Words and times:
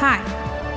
Hi, 0.00 0.22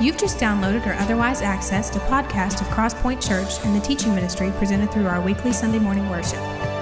you've 0.00 0.18
just 0.18 0.38
downloaded 0.38 0.84
or 0.84 0.94
otherwise 0.94 1.42
accessed 1.42 1.94
a 1.94 2.00
podcast 2.00 2.60
of 2.60 2.66
Crosspoint 2.74 3.24
Church 3.24 3.64
and 3.64 3.72
the 3.72 3.78
teaching 3.78 4.16
ministry 4.16 4.50
presented 4.56 4.90
through 4.90 5.06
our 5.06 5.20
weekly 5.20 5.52
Sunday 5.52 5.78
morning 5.78 6.10
worship. 6.10 6.40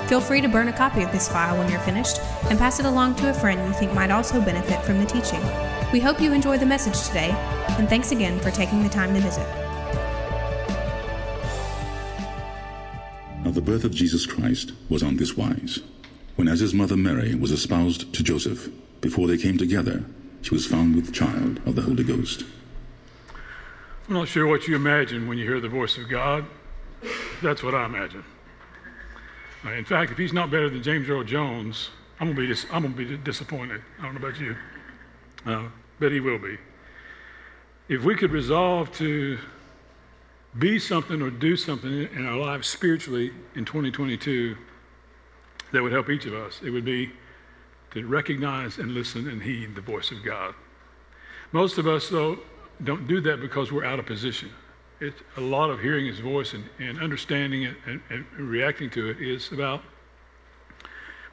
Feel 0.08 0.22
free 0.22 0.40
to 0.40 0.48
burn 0.48 0.68
a 0.68 0.72
copy 0.72 1.02
of 1.02 1.12
this 1.12 1.28
file 1.28 1.58
when 1.58 1.70
you're 1.70 1.80
finished 1.80 2.18
and 2.48 2.58
pass 2.58 2.80
it 2.80 2.86
along 2.86 3.16
to 3.16 3.28
a 3.28 3.34
friend 3.34 3.68
you 3.68 3.74
think 3.74 3.92
might 3.92 4.10
also 4.10 4.40
benefit 4.40 4.82
from 4.86 4.98
the 4.98 5.04
teaching. 5.04 5.42
We 5.92 6.00
hope 6.00 6.18
you 6.18 6.32
enjoy 6.32 6.56
the 6.56 6.64
message 6.64 7.06
today, 7.06 7.28
and 7.78 7.90
thanks 7.90 8.10
again 8.10 8.40
for 8.40 8.50
taking 8.50 8.82
the 8.82 8.88
time 8.88 9.12
to 9.12 9.20
visit. 9.20 9.46
Now 13.44 13.50
the 13.50 13.60
birth 13.60 13.84
of 13.84 13.94
Jesus 13.94 14.24
Christ 14.24 14.72
was 14.88 15.02
on 15.02 15.18
this 15.18 15.36
wise. 15.36 15.80
When 16.36 16.48
as 16.48 16.60
his 16.60 16.72
mother 16.72 16.96
Mary 16.96 17.34
was 17.34 17.52
espoused 17.52 18.14
to 18.14 18.22
Joseph, 18.22 18.70
before 19.02 19.28
they 19.28 19.36
came 19.36 19.58
together, 19.58 20.06
she 20.42 20.54
was 20.54 20.66
found 20.66 20.96
with 20.96 21.12
child 21.12 21.60
of 21.66 21.74
the 21.74 21.82
Holy 21.82 22.04
Ghost. 22.04 22.44
I'm 24.08 24.14
not 24.14 24.28
sure 24.28 24.46
what 24.46 24.66
you 24.66 24.74
imagine 24.74 25.28
when 25.28 25.38
you 25.38 25.44
hear 25.44 25.60
the 25.60 25.68
voice 25.68 25.96
of 25.98 26.08
God. 26.08 26.44
That's 27.42 27.62
what 27.62 27.74
I 27.74 27.84
imagine. 27.84 28.24
Uh, 29.64 29.70
in 29.70 29.84
fact, 29.84 30.10
if 30.10 30.18
he's 30.18 30.32
not 30.32 30.50
better 30.50 30.68
than 30.68 30.82
James 30.82 31.08
Earl 31.08 31.24
Jones, 31.24 31.90
I'm 32.18 32.28
gonna 32.28 32.40
be 32.40 32.46
dis- 32.46 32.66
I'm 32.72 32.82
gonna 32.82 32.94
be 32.94 33.16
disappointed. 33.18 33.82
I 33.98 34.02
don't 34.02 34.14
know 34.14 34.28
about 34.28 34.40
you, 34.40 34.56
uh, 35.46 35.68
but 35.98 36.12
he 36.12 36.20
will 36.20 36.38
be. 36.38 36.58
If 37.88 38.04
we 38.04 38.14
could 38.14 38.30
resolve 38.30 38.92
to 38.96 39.38
be 40.58 40.78
something 40.78 41.22
or 41.22 41.30
do 41.30 41.56
something 41.56 42.08
in 42.12 42.26
our 42.26 42.36
lives 42.36 42.68
spiritually 42.68 43.32
in 43.54 43.64
2022 43.64 44.56
that 45.72 45.82
would 45.82 45.92
help 45.92 46.10
each 46.10 46.26
of 46.26 46.34
us, 46.34 46.60
it 46.64 46.70
would 46.70 46.84
be 46.84 47.12
to 47.92 48.06
recognize 48.06 48.78
and 48.78 48.92
listen 48.92 49.28
and 49.28 49.42
heed 49.42 49.74
the 49.74 49.80
voice 49.80 50.10
of 50.10 50.24
God. 50.24 50.54
Most 51.52 51.78
of 51.78 51.86
us, 51.86 52.08
though, 52.08 52.38
don't 52.84 53.06
do 53.08 53.20
that 53.22 53.40
because 53.40 53.72
we're 53.72 53.84
out 53.84 53.98
of 53.98 54.06
position. 54.06 54.50
It's 55.00 55.20
a 55.36 55.40
lot 55.40 55.70
of 55.70 55.80
hearing 55.80 56.06
his 56.06 56.20
voice 56.20 56.54
and, 56.54 56.64
and 56.78 57.00
understanding 57.00 57.64
it 57.64 57.76
and, 57.86 58.00
and, 58.10 58.24
reacting 58.36 58.90
to 58.90 59.10
it 59.10 59.20
is 59.20 59.50
about 59.50 59.82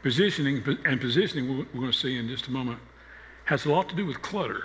positioning, 0.02 0.64
and 0.86 1.00
positioning, 1.00 1.58
we're 1.58 1.80
going 1.80 1.92
to 1.92 1.98
see 1.98 2.18
in 2.18 2.28
just 2.28 2.48
a 2.48 2.52
moment, 2.52 2.80
has 3.46 3.66
a 3.66 3.70
lot 3.70 3.90
to 3.90 3.96
do 3.96 4.06
with 4.06 4.22
clutter. 4.22 4.64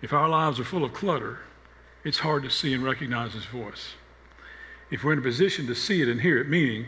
If 0.00 0.12
our 0.12 0.28
lives 0.28 0.58
are 0.58 0.64
full 0.64 0.84
of 0.84 0.92
clutter, 0.92 1.40
it's 2.04 2.18
hard 2.18 2.42
to 2.42 2.50
see 2.50 2.72
and 2.74 2.82
recognize 2.82 3.34
his 3.34 3.44
voice. 3.44 3.94
If 4.90 5.04
we're 5.04 5.12
in 5.12 5.18
a 5.20 5.22
position 5.22 5.66
to 5.68 5.74
see 5.74 6.02
it 6.02 6.08
and 6.08 6.20
hear 6.20 6.38
it, 6.38 6.48
meaning 6.48 6.86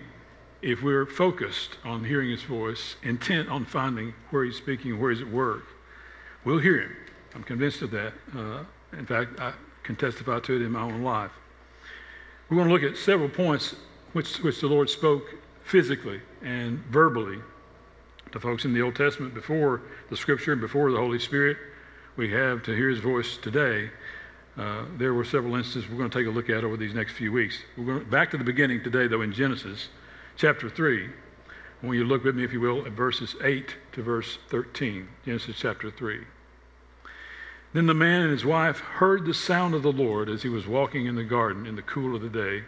if 0.64 0.82
we're 0.82 1.04
focused 1.04 1.76
on 1.84 2.02
hearing 2.02 2.30
his 2.30 2.42
voice, 2.42 2.96
intent 3.02 3.50
on 3.50 3.66
finding 3.66 4.14
where 4.30 4.44
he's 4.44 4.56
speaking, 4.56 4.98
where 4.98 5.10
he's 5.10 5.20
at 5.20 5.28
work, 5.28 5.64
we'll 6.44 6.58
hear 6.58 6.80
him. 6.80 6.96
I'm 7.34 7.42
convinced 7.42 7.82
of 7.82 7.90
that. 7.90 8.14
Uh, 8.34 8.64
in 8.96 9.04
fact, 9.04 9.38
I 9.38 9.52
can 9.82 9.94
testify 9.94 10.40
to 10.40 10.56
it 10.56 10.62
in 10.62 10.72
my 10.72 10.80
own 10.80 11.02
life. 11.02 11.32
We're 12.48 12.56
going 12.56 12.68
to 12.68 12.74
look 12.74 12.82
at 12.82 12.96
several 12.96 13.28
points 13.28 13.76
which, 14.14 14.38
which 14.38 14.62
the 14.62 14.66
Lord 14.66 14.88
spoke 14.88 15.34
physically 15.64 16.22
and 16.42 16.78
verbally 16.86 17.40
to 18.32 18.40
folks 18.40 18.64
in 18.64 18.72
the 18.72 18.80
Old 18.80 18.96
Testament 18.96 19.34
before 19.34 19.82
the 20.08 20.16
Scripture 20.16 20.52
and 20.52 20.62
before 20.62 20.90
the 20.90 20.96
Holy 20.96 21.18
Spirit. 21.18 21.58
We 22.16 22.30
have 22.30 22.62
to 22.62 22.74
hear 22.74 22.88
his 22.88 23.00
voice 23.00 23.36
today. 23.36 23.90
Uh, 24.56 24.84
there 24.96 25.12
were 25.12 25.24
several 25.24 25.56
instances 25.56 25.90
we're 25.90 25.98
going 25.98 26.10
to 26.10 26.18
take 26.18 26.26
a 26.26 26.30
look 26.30 26.48
at 26.48 26.64
over 26.64 26.78
these 26.78 26.94
next 26.94 27.12
few 27.12 27.32
weeks. 27.32 27.58
We're 27.76 27.84
going 27.84 28.08
back 28.08 28.30
to 28.30 28.38
the 28.38 28.44
beginning 28.44 28.82
today, 28.82 29.08
though, 29.08 29.20
in 29.20 29.32
Genesis 29.32 29.88
chapter 30.36 30.68
3. 30.68 31.10
When 31.80 31.98
you 31.98 32.04
look 32.04 32.24
with 32.24 32.36
me, 32.36 32.44
if 32.44 32.52
you 32.52 32.60
will, 32.60 32.86
at 32.86 32.92
verses 32.92 33.36
8 33.42 33.74
to 33.92 34.02
verse 34.02 34.38
13, 34.48 35.08
Genesis 35.24 35.56
chapter 35.58 35.90
3. 35.90 36.20
Then 37.74 37.86
the 37.86 37.94
man 37.94 38.22
and 38.22 38.30
his 38.30 38.44
wife 38.44 38.78
heard 38.78 39.26
the 39.26 39.34
sound 39.34 39.74
of 39.74 39.82
the 39.82 39.92
Lord 39.92 40.28
as 40.28 40.42
he 40.42 40.48
was 40.48 40.66
walking 40.66 41.06
in 41.06 41.16
the 41.16 41.24
garden 41.24 41.66
in 41.66 41.76
the 41.76 41.82
cool 41.82 42.14
of 42.14 42.22
the 42.22 42.28
day, 42.28 42.62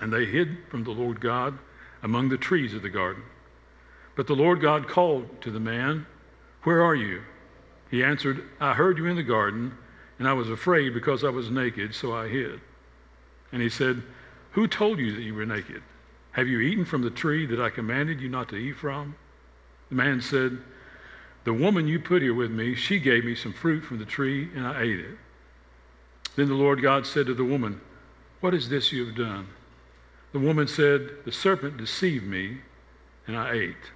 and 0.00 0.12
they 0.12 0.24
hid 0.24 0.56
from 0.68 0.82
the 0.82 0.90
Lord 0.90 1.20
God 1.20 1.58
among 2.02 2.28
the 2.28 2.38
trees 2.38 2.74
of 2.74 2.82
the 2.82 2.90
garden. 2.90 3.22
But 4.16 4.26
the 4.26 4.34
Lord 4.34 4.60
God 4.60 4.88
called 4.88 5.40
to 5.42 5.50
the 5.50 5.60
man, 5.60 6.06
Where 6.64 6.82
are 6.82 6.94
you? 6.94 7.22
He 7.90 8.02
answered, 8.02 8.44
I 8.58 8.72
heard 8.72 8.98
you 8.98 9.06
in 9.06 9.16
the 9.16 9.22
garden, 9.22 9.76
and 10.18 10.26
I 10.26 10.32
was 10.32 10.50
afraid 10.50 10.94
because 10.94 11.24
I 11.24 11.28
was 11.28 11.50
naked, 11.50 11.94
so 11.94 12.14
I 12.14 12.28
hid. 12.28 12.60
And 13.52 13.62
he 13.62 13.68
said, 13.68 14.02
Who 14.52 14.66
told 14.66 14.98
you 14.98 15.12
that 15.14 15.22
you 15.22 15.34
were 15.34 15.46
naked? 15.46 15.82
Have 16.32 16.48
you 16.48 16.60
eaten 16.60 16.84
from 16.84 17.02
the 17.02 17.10
tree 17.10 17.46
that 17.46 17.60
I 17.60 17.70
commanded 17.70 18.20
you 18.20 18.28
not 18.28 18.48
to 18.50 18.56
eat 18.56 18.76
from? 18.76 19.14
The 19.90 19.94
man 19.94 20.20
said, 20.20 20.58
The 21.44 21.52
woman 21.52 21.86
you 21.86 21.98
put 21.98 22.22
here 22.22 22.34
with 22.34 22.50
me, 22.50 22.74
she 22.74 22.98
gave 22.98 23.24
me 23.24 23.34
some 23.34 23.52
fruit 23.52 23.84
from 23.84 23.98
the 23.98 24.04
tree, 24.04 24.48
and 24.54 24.66
I 24.66 24.82
ate 24.82 25.00
it. 25.00 25.18
Then 26.36 26.48
the 26.48 26.54
Lord 26.54 26.80
God 26.80 27.06
said 27.06 27.26
to 27.26 27.34
the 27.34 27.44
woman, 27.44 27.80
What 28.40 28.54
is 28.54 28.68
this 28.68 28.92
you 28.92 29.06
have 29.06 29.16
done? 29.16 29.46
The 30.32 30.38
woman 30.38 30.66
said, 30.66 31.10
The 31.24 31.32
serpent 31.32 31.76
deceived 31.76 32.26
me, 32.26 32.58
and 33.26 33.36
I 33.36 33.52
ate. 33.52 33.90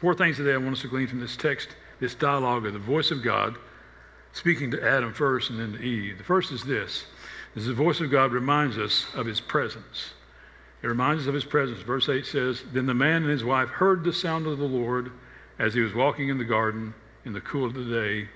Four 0.00 0.14
things 0.14 0.36
today 0.36 0.54
I 0.54 0.56
want 0.56 0.76
us 0.76 0.82
to 0.82 0.88
glean 0.88 1.06
from 1.06 1.20
this 1.20 1.36
text, 1.36 1.68
this 2.00 2.16
dialogue 2.16 2.66
of 2.66 2.72
the 2.72 2.78
voice 2.80 3.10
of 3.12 3.22
God 3.22 3.56
speaking 4.32 4.70
to 4.72 4.84
Adam 4.84 5.14
first 5.14 5.50
and 5.50 5.58
then 5.60 5.72
to 5.72 5.80
Eve. 5.80 6.18
The 6.18 6.24
first 6.24 6.50
is 6.52 6.64
this. 6.64 7.04
This 7.54 7.66
the 7.66 7.72
voice 7.72 8.00
of 8.00 8.10
God 8.10 8.32
reminds 8.32 8.76
us 8.76 9.06
of 9.14 9.26
his 9.26 9.40
presence. 9.40 10.12
It 10.84 10.88
reminds 10.88 11.22
us 11.22 11.28
of 11.28 11.34
his 11.34 11.46
presence. 11.46 11.80
Verse 11.80 12.10
8 12.10 12.26
says, 12.26 12.62
Then 12.74 12.84
the 12.84 12.92
man 12.92 13.22
and 13.22 13.30
his 13.30 13.42
wife 13.42 13.70
heard 13.70 14.04
the 14.04 14.12
sound 14.12 14.46
of 14.46 14.58
the 14.58 14.66
Lord 14.66 15.12
as 15.58 15.72
he 15.72 15.80
was 15.80 15.94
walking 15.94 16.28
in 16.28 16.36
the 16.36 16.44
garden 16.44 16.92
in 17.24 17.32
the 17.32 17.40
cool 17.40 17.64
of 17.64 17.72
the 17.72 17.84
day. 17.84 18.28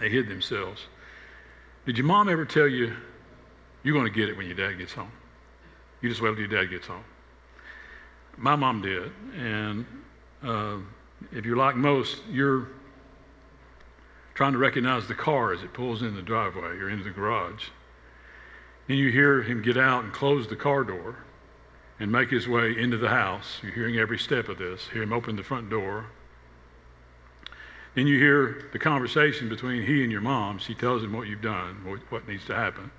They 0.00 0.08
hid 0.08 0.28
themselves. 0.28 0.86
Did 1.84 1.98
your 1.98 2.06
mom 2.06 2.30
ever 2.30 2.46
tell 2.46 2.66
you, 2.66 2.96
you're 3.82 3.92
going 3.92 4.10
to 4.10 4.18
get 4.18 4.30
it 4.30 4.36
when 4.38 4.46
your 4.46 4.56
dad 4.56 4.78
gets 4.78 4.94
home? 4.94 5.12
You 6.00 6.08
just 6.08 6.22
wait 6.22 6.30
till 6.30 6.38
your 6.38 6.48
dad 6.48 6.70
gets 6.70 6.86
home. 6.86 7.04
My 8.38 8.56
mom 8.56 8.80
did. 8.80 9.12
And 9.36 9.84
uh, 10.42 10.78
if 11.32 11.44
you're 11.44 11.58
like 11.58 11.76
most, 11.76 12.16
you're 12.30 12.68
trying 14.32 14.52
to 14.52 14.58
recognize 14.58 15.06
the 15.06 15.14
car 15.14 15.52
as 15.52 15.62
it 15.62 15.74
pulls 15.74 16.00
in 16.00 16.14
the 16.14 16.22
driveway 16.22 16.78
or 16.78 16.88
into 16.88 17.04
the 17.04 17.10
garage. 17.10 17.68
And 18.88 18.98
you 18.98 19.10
hear 19.10 19.42
him 19.42 19.62
get 19.62 19.76
out 19.76 20.04
and 20.04 20.12
close 20.12 20.46
the 20.46 20.56
car 20.56 20.84
door 20.84 21.16
and 21.98 22.10
make 22.10 22.30
his 22.30 22.46
way 22.46 22.78
into 22.78 22.98
the 22.98 23.08
house. 23.08 23.58
You're 23.62 23.72
hearing 23.72 23.98
every 23.98 24.18
step 24.18 24.48
of 24.48 24.58
this. 24.58 24.86
Hear 24.92 25.02
him 25.02 25.12
open 25.12 25.36
the 25.36 25.42
front 25.42 25.70
door. 25.70 26.06
Then 27.94 28.06
you 28.06 28.18
hear 28.18 28.68
the 28.72 28.78
conversation 28.78 29.48
between 29.48 29.82
he 29.82 30.02
and 30.02 30.12
your 30.12 30.20
mom. 30.20 30.58
She 30.58 30.74
tells 30.74 31.02
him 31.02 31.12
what 31.14 31.26
you've 31.26 31.40
done, 31.40 31.82
what, 31.84 32.00
what 32.12 32.28
needs 32.28 32.44
to 32.46 32.54
happen. 32.54 32.90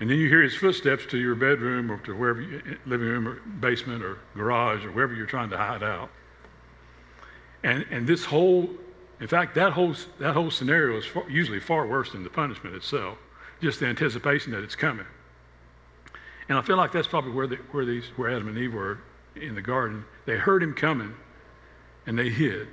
And 0.00 0.08
then 0.08 0.16
you 0.16 0.28
hear 0.28 0.40
his 0.40 0.54
footsteps 0.54 1.04
to 1.10 1.18
your 1.18 1.34
bedroom 1.34 1.92
or 1.92 1.98
to 1.98 2.16
wherever, 2.16 2.40
you, 2.40 2.62
living 2.86 3.06
room 3.06 3.28
or 3.28 3.34
basement 3.60 4.02
or 4.02 4.18
garage 4.34 4.84
or 4.86 4.90
wherever 4.92 5.12
you're 5.12 5.26
trying 5.26 5.50
to 5.50 5.58
hide 5.58 5.82
out. 5.82 6.08
And, 7.62 7.84
and 7.90 8.06
this 8.06 8.24
whole, 8.24 8.70
in 9.20 9.26
fact, 9.26 9.54
that 9.56 9.74
whole, 9.74 9.94
that 10.18 10.32
whole 10.32 10.50
scenario 10.50 10.96
is 10.96 11.04
far, 11.04 11.28
usually 11.28 11.60
far 11.60 11.86
worse 11.86 12.12
than 12.12 12.24
the 12.24 12.30
punishment 12.30 12.74
itself, 12.74 13.18
just 13.60 13.80
the 13.80 13.86
anticipation 13.86 14.52
that 14.52 14.62
it's 14.62 14.76
coming. 14.76 15.06
And 16.48 16.58
I 16.58 16.62
feel 16.62 16.76
like 16.76 16.92
that's 16.92 17.06
probably 17.06 17.32
where, 17.32 17.46
the, 17.46 17.56
where, 17.70 17.84
these, 17.84 18.04
where 18.16 18.30
Adam 18.30 18.48
and 18.48 18.58
Eve 18.58 18.74
were 18.74 18.98
in 19.36 19.54
the 19.54 19.62
garden. 19.62 20.04
They 20.26 20.36
heard 20.36 20.62
him 20.62 20.74
coming 20.74 21.14
and 22.06 22.18
they 22.18 22.28
hid. 22.28 22.68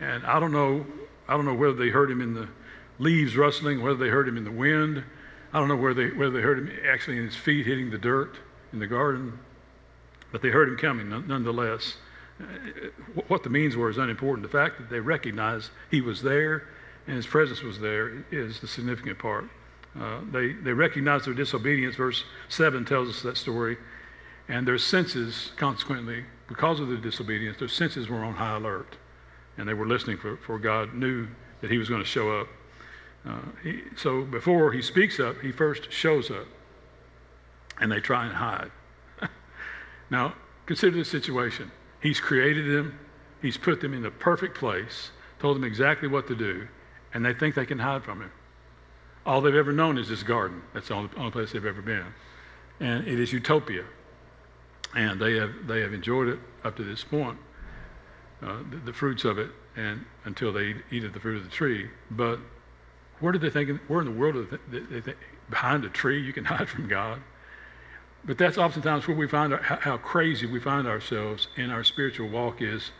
And 0.00 0.26
I 0.26 0.38
don't 0.40 0.52
know, 0.52 0.84
I 1.28 1.36
don't 1.36 1.46
know 1.46 1.54
whether 1.54 1.74
they 1.74 1.88
heard 1.88 2.10
him 2.10 2.20
in 2.20 2.34
the 2.34 2.48
leaves 2.98 3.36
rustling, 3.36 3.82
whether 3.82 3.96
they 3.96 4.08
heard 4.08 4.28
him 4.28 4.36
in 4.36 4.44
the 4.44 4.50
wind. 4.50 5.02
I 5.52 5.58
don't 5.58 5.68
know 5.68 5.76
whether 5.76 6.08
they, 6.08 6.16
whether 6.16 6.32
they 6.32 6.42
heard 6.42 6.58
him 6.58 6.70
actually 6.86 7.18
in 7.18 7.24
his 7.24 7.36
feet 7.36 7.66
hitting 7.66 7.90
the 7.90 7.98
dirt 7.98 8.36
in 8.72 8.78
the 8.78 8.86
garden. 8.86 9.38
But 10.30 10.42
they 10.42 10.48
heard 10.48 10.68
him 10.68 10.76
coming 10.76 11.08
nonetheless. 11.08 11.96
Uh, 12.40 12.44
what 13.28 13.42
the 13.42 13.50
means 13.50 13.76
were 13.76 13.90
is 13.90 13.98
unimportant. 13.98 14.42
The 14.42 14.52
fact 14.52 14.78
that 14.78 14.90
they 14.90 15.00
recognized 15.00 15.70
he 15.90 16.00
was 16.00 16.22
there 16.22 16.68
and 17.06 17.16
his 17.16 17.26
presence 17.26 17.62
was 17.62 17.78
there 17.80 18.24
is 18.30 18.60
the 18.60 18.66
significant 18.66 19.18
part. 19.18 19.44
Uh, 19.98 20.20
they, 20.30 20.52
they 20.52 20.72
recognized 20.72 21.26
their 21.26 21.34
disobedience. 21.34 21.96
Verse 21.96 22.24
7 22.48 22.84
tells 22.84 23.08
us 23.08 23.22
that 23.22 23.36
story. 23.36 23.76
And 24.48 24.66
their 24.66 24.78
senses, 24.78 25.52
consequently, 25.56 26.24
because 26.48 26.80
of 26.80 26.88
their 26.88 26.96
disobedience, 26.96 27.58
their 27.58 27.68
senses 27.68 28.08
were 28.08 28.24
on 28.24 28.34
high 28.34 28.56
alert. 28.56 28.96
And 29.58 29.68
they 29.68 29.74
were 29.74 29.86
listening 29.86 30.16
for, 30.16 30.36
for 30.38 30.58
God 30.58 30.94
knew 30.94 31.28
that 31.60 31.70
he 31.70 31.78
was 31.78 31.88
going 31.88 32.00
to 32.00 32.06
show 32.06 32.40
up. 32.40 32.48
Uh, 33.24 33.38
he, 33.62 33.82
so 33.96 34.22
before 34.22 34.72
he 34.72 34.82
speaks 34.82 35.20
up, 35.20 35.40
he 35.40 35.52
first 35.52 35.92
shows 35.92 36.30
up. 36.30 36.46
And 37.80 37.90
they 37.90 38.00
try 38.00 38.26
and 38.26 38.34
hide. 38.34 38.70
now, 40.10 40.34
consider 40.66 40.96
the 40.96 41.04
situation. 41.04 41.70
He's 42.00 42.18
created 42.18 42.66
them, 42.76 42.98
he's 43.40 43.56
put 43.56 43.80
them 43.80 43.94
in 43.94 44.02
the 44.02 44.10
perfect 44.10 44.56
place, 44.56 45.12
told 45.38 45.56
them 45.56 45.64
exactly 45.64 46.08
what 46.08 46.26
to 46.28 46.34
do, 46.34 46.66
and 47.14 47.24
they 47.24 47.32
think 47.32 47.54
they 47.54 47.66
can 47.66 47.78
hide 47.78 48.02
from 48.02 48.22
him. 48.22 48.30
All 49.24 49.40
they've 49.40 49.54
ever 49.54 49.72
known 49.72 49.98
is 49.98 50.08
this 50.08 50.22
garden. 50.22 50.62
That's 50.74 50.88
the 50.88 50.94
only, 50.94 51.10
only 51.16 51.30
place 51.30 51.52
they've 51.52 51.64
ever 51.64 51.82
been. 51.82 52.06
And 52.80 53.06
it 53.06 53.20
is 53.20 53.32
utopia. 53.32 53.84
And 54.96 55.20
they 55.20 55.36
have, 55.36 55.52
they 55.66 55.80
have 55.80 55.92
enjoyed 55.92 56.28
it 56.28 56.38
up 56.64 56.76
to 56.76 56.84
this 56.84 57.04
point, 57.04 57.38
uh, 58.42 58.58
the, 58.70 58.76
the, 58.78 58.92
fruits 58.92 59.24
of 59.24 59.38
it. 59.38 59.50
and 59.76 60.04
until 60.24 60.52
they 60.52 60.74
eat 60.90 61.04
of 61.04 61.12
the 61.12 61.20
fruit 61.20 61.38
of 61.38 61.44
the 61.44 61.50
tree. 61.50 61.88
But 62.10 62.38
where 63.20 63.32
do 63.32 63.38
they 63.38 63.50
think? 63.50 63.80
Where 63.88 64.00
in 64.00 64.06
the 64.06 64.12
world 64.12 64.34
do 64.34 64.58
they, 64.70 64.80
they 64.80 65.00
think 65.00 65.16
behind 65.48 65.84
a 65.84 65.88
tree 65.88 66.20
you 66.20 66.32
can 66.32 66.44
hide 66.52 66.68
from 66.68 66.88
God? 66.88 67.20
But 68.24 68.38
that's 68.38 68.58
oftentimes 68.58 69.08
where 69.08 69.16
we 69.16 69.26
find 69.26 69.52
our, 69.52 69.62
how 69.62 69.96
crazy 69.96 70.46
we 70.46 70.60
find 70.60 70.86
ourselves 70.86 71.48
in 71.56 71.70
our 71.70 71.82
spiritual 71.82 72.28
walk 72.28 72.62
is, 72.62 72.90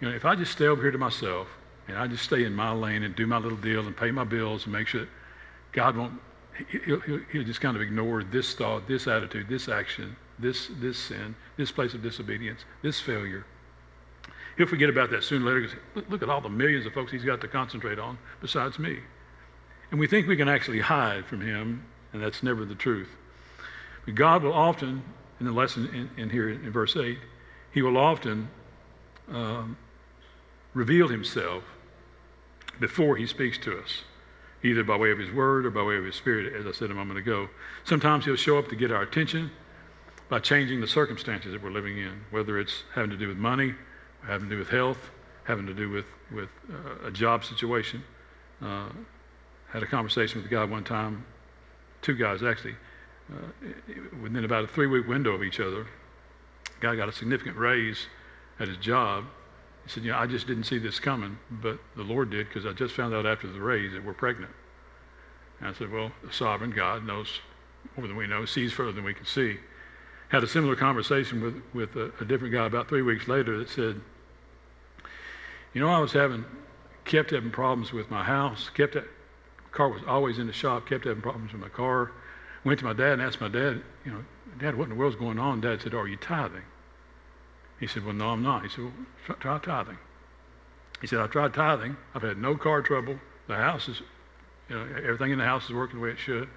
you 0.00 0.08
know, 0.08 0.14
if 0.14 0.24
I 0.24 0.36
just 0.36 0.52
stay 0.52 0.66
over 0.66 0.82
here 0.82 0.92
to 0.92 0.98
myself 0.98 1.48
and 1.88 1.96
I 1.98 2.06
just 2.06 2.24
stay 2.24 2.44
in 2.44 2.54
my 2.54 2.72
lane 2.72 3.02
and 3.02 3.14
do 3.16 3.26
my 3.26 3.38
little 3.38 3.58
deal 3.58 3.86
and 3.86 3.96
pay 3.96 4.10
my 4.10 4.24
bills 4.24 4.64
and 4.64 4.72
make 4.72 4.86
sure 4.86 5.02
that 5.02 5.10
God 5.72 5.96
won't, 5.96 6.20
he'll, 6.84 7.00
he'll, 7.00 7.20
he'll 7.32 7.44
just 7.44 7.60
kind 7.60 7.76
of 7.76 7.82
ignore 7.82 8.24
this 8.24 8.54
thought, 8.54 8.86
this 8.88 9.06
attitude, 9.06 9.48
this 9.48 9.68
action, 9.68 10.16
this, 10.38 10.70
this 10.80 10.98
sin, 10.98 11.34
this 11.56 11.70
place 11.70 11.94
of 11.94 12.02
disobedience, 12.02 12.64
this 12.82 13.00
failure. 13.00 13.44
He'll 14.56 14.66
forget 14.66 14.90
about 14.90 15.10
that 15.10 15.24
sooner 15.24 15.46
or 15.46 15.54
later 15.54 15.76
because 15.94 16.10
look, 16.10 16.22
at 16.22 16.28
all 16.28 16.40
the 16.40 16.48
millions 16.48 16.86
of 16.86 16.92
folks 16.92 17.12
he's 17.12 17.24
got 17.24 17.40
to 17.40 17.48
concentrate 17.48 17.98
on 17.98 18.18
besides 18.40 18.78
me. 18.78 18.98
And 19.90 19.98
we 19.98 20.06
think 20.06 20.26
we 20.26 20.36
can 20.36 20.48
actually 20.48 20.80
hide 20.80 21.24
from 21.26 21.40
him, 21.40 21.84
and 22.12 22.22
that's 22.22 22.42
never 22.42 22.64
the 22.64 22.74
truth. 22.74 23.08
But 24.04 24.14
God 24.14 24.42
will 24.42 24.52
often, 24.52 25.02
in 25.40 25.46
the 25.46 25.52
lesson 25.52 25.86
in, 26.16 26.22
in 26.22 26.30
here 26.30 26.50
in 26.50 26.70
verse 26.70 26.96
8, 26.96 27.18
He 27.72 27.82
will 27.82 27.96
often 27.96 28.48
um, 29.30 29.76
reveal 30.74 31.08
Himself 31.08 31.64
before 32.78 33.16
He 33.16 33.26
speaks 33.26 33.58
to 33.58 33.78
us, 33.78 34.02
either 34.62 34.84
by 34.84 34.96
way 34.96 35.10
of 35.10 35.18
His 35.18 35.30
Word 35.30 35.66
or 35.66 35.70
by 35.70 35.82
way 35.82 35.96
of 35.96 36.04
His 36.04 36.14
Spirit, 36.14 36.54
as 36.54 36.66
I 36.66 36.72
said 36.72 36.90
a 36.90 36.94
moment 36.94 37.18
ago. 37.18 37.48
Sometimes 37.84 38.24
He'll 38.24 38.36
show 38.36 38.58
up 38.58 38.68
to 38.68 38.76
get 38.76 38.90
our 38.90 39.02
attention 39.02 39.50
by 40.28 40.38
changing 40.38 40.80
the 40.80 40.86
circumstances 40.86 41.52
that 41.52 41.62
we're 41.62 41.70
living 41.70 41.98
in, 41.98 42.20
whether 42.30 42.58
it's 42.58 42.84
having 42.94 43.10
to 43.10 43.16
do 43.16 43.28
with 43.28 43.36
money, 43.36 43.74
having 44.26 44.48
to 44.48 44.54
do 44.54 44.58
with 44.58 44.68
health, 44.68 45.10
having 45.44 45.66
to 45.66 45.74
do 45.74 45.90
with, 45.90 46.06
with 46.32 46.48
uh, 46.72 47.08
a 47.08 47.10
job 47.10 47.44
situation. 47.44 48.02
Uh, 48.62 48.88
had 49.72 49.82
a 49.82 49.86
conversation 49.86 50.42
with 50.42 50.50
a 50.50 50.54
guy 50.54 50.64
one 50.64 50.84
time, 50.84 51.24
two 52.02 52.14
guys 52.14 52.42
actually, 52.42 52.74
uh, 53.32 53.66
within 54.22 54.44
about 54.44 54.64
a 54.64 54.66
three 54.66 54.86
week 54.86 55.06
window 55.06 55.32
of 55.32 55.42
each 55.42 55.60
other. 55.60 55.86
Guy 56.80 56.96
got 56.96 57.08
a 57.08 57.12
significant 57.12 57.56
raise 57.56 58.06
at 58.58 58.68
his 58.68 58.76
job. 58.78 59.24
He 59.90 59.94
said, 59.94 60.04
You 60.04 60.12
know, 60.12 60.18
I 60.18 60.26
just 60.26 60.46
didn't 60.46 60.64
see 60.64 60.78
this 60.78 61.00
coming, 61.00 61.36
but 61.50 61.80
the 61.96 62.04
Lord 62.04 62.30
did 62.30 62.46
because 62.48 62.64
I 62.64 62.72
just 62.72 62.94
found 62.94 63.12
out 63.12 63.26
after 63.26 63.48
the 63.48 63.60
raise 63.60 63.92
that 63.92 64.04
we're 64.04 64.14
pregnant. 64.14 64.52
And 65.58 65.68
I 65.68 65.72
said, 65.72 65.90
Well, 65.90 66.12
the 66.24 66.32
sovereign 66.32 66.70
God 66.70 67.04
knows 67.04 67.40
more 67.96 68.06
than 68.06 68.16
we 68.16 68.28
know, 68.28 68.44
sees 68.44 68.72
further 68.72 68.92
than 68.92 69.04
we 69.04 69.14
can 69.14 69.26
see. 69.26 69.58
Had 70.28 70.44
a 70.44 70.46
similar 70.46 70.76
conversation 70.76 71.42
with, 71.42 71.60
with 71.74 71.96
a, 71.96 72.12
a 72.20 72.24
different 72.24 72.54
guy 72.54 72.66
about 72.66 72.88
three 72.88 73.02
weeks 73.02 73.26
later 73.26 73.58
that 73.58 73.68
said, 73.68 74.00
You 75.74 75.80
know, 75.80 75.88
I 75.88 75.98
was 75.98 76.12
having, 76.12 76.44
kept 77.04 77.32
having 77.32 77.50
problems 77.50 77.92
with 77.92 78.10
my 78.10 78.22
house, 78.22 78.70
kept, 78.70 78.94
that 78.94 79.08
car 79.72 79.88
was 79.88 80.02
always 80.06 80.38
in 80.38 80.46
the 80.46 80.52
shop, 80.52 80.88
kept 80.88 81.04
having 81.04 81.20
problems 81.20 81.52
with 81.52 81.60
my 81.60 81.68
car 81.68 82.12
Went 82.64 82.78
to 82.80 82.84
my 82.84 82.92
dad 82.92 83.14
and 83.14 83.22
asked 83.22 83.40
my 83.40 83.48
dad, 83.48 83.82
you 84.04 84.12
know, 84.12 84.24
Dad, 84.58 84.76
what 84.76 84.84
in 84.84 84.90
the 84.90 84.96
world's 84.96 85.16
going 85.16 85.38
on? 85.38 85.60
Dad 85.60 85.80
said, 85.80 85.94
Are 85.94 86.06
you 86.06 86.16
tithing? 86.16 86.62
He 87.80 87.86
said, 87.86 88.04
Well, 88.04 88.14
no, 88.14 88.28
I'm 88.28 88.42
not. 88.42 88.62
He 88.62 88.68
said, 88.68 88.84
Well, 88.84 89.36
try 89.40 89.58
tithing. 89.58 89.98
He 91.00 91.06
said, 91.06 91.18
I've 91.18 91.30
tried 91.30 91.54
tithing. 91.54 91.96
I've 92.14 92.22
had 92.22 92.38
no 92.38 92.54
car 92.54 92.82
trouble. 92.82 93.18
The 93.48 93.56
house 93.56 93.88
is, 93.88 94.02
you 94.68 94.76
know, 94.76 94.86
everything 94.96 95.32
in 95.32 95.38
the 95.38 95.44
house 95.44 95.64
is 95.64 95.72
working 95.72 95.98
the 95.98 96.04
way 96.04 96.10
it 96.10 96.18
should. 96.18 96.48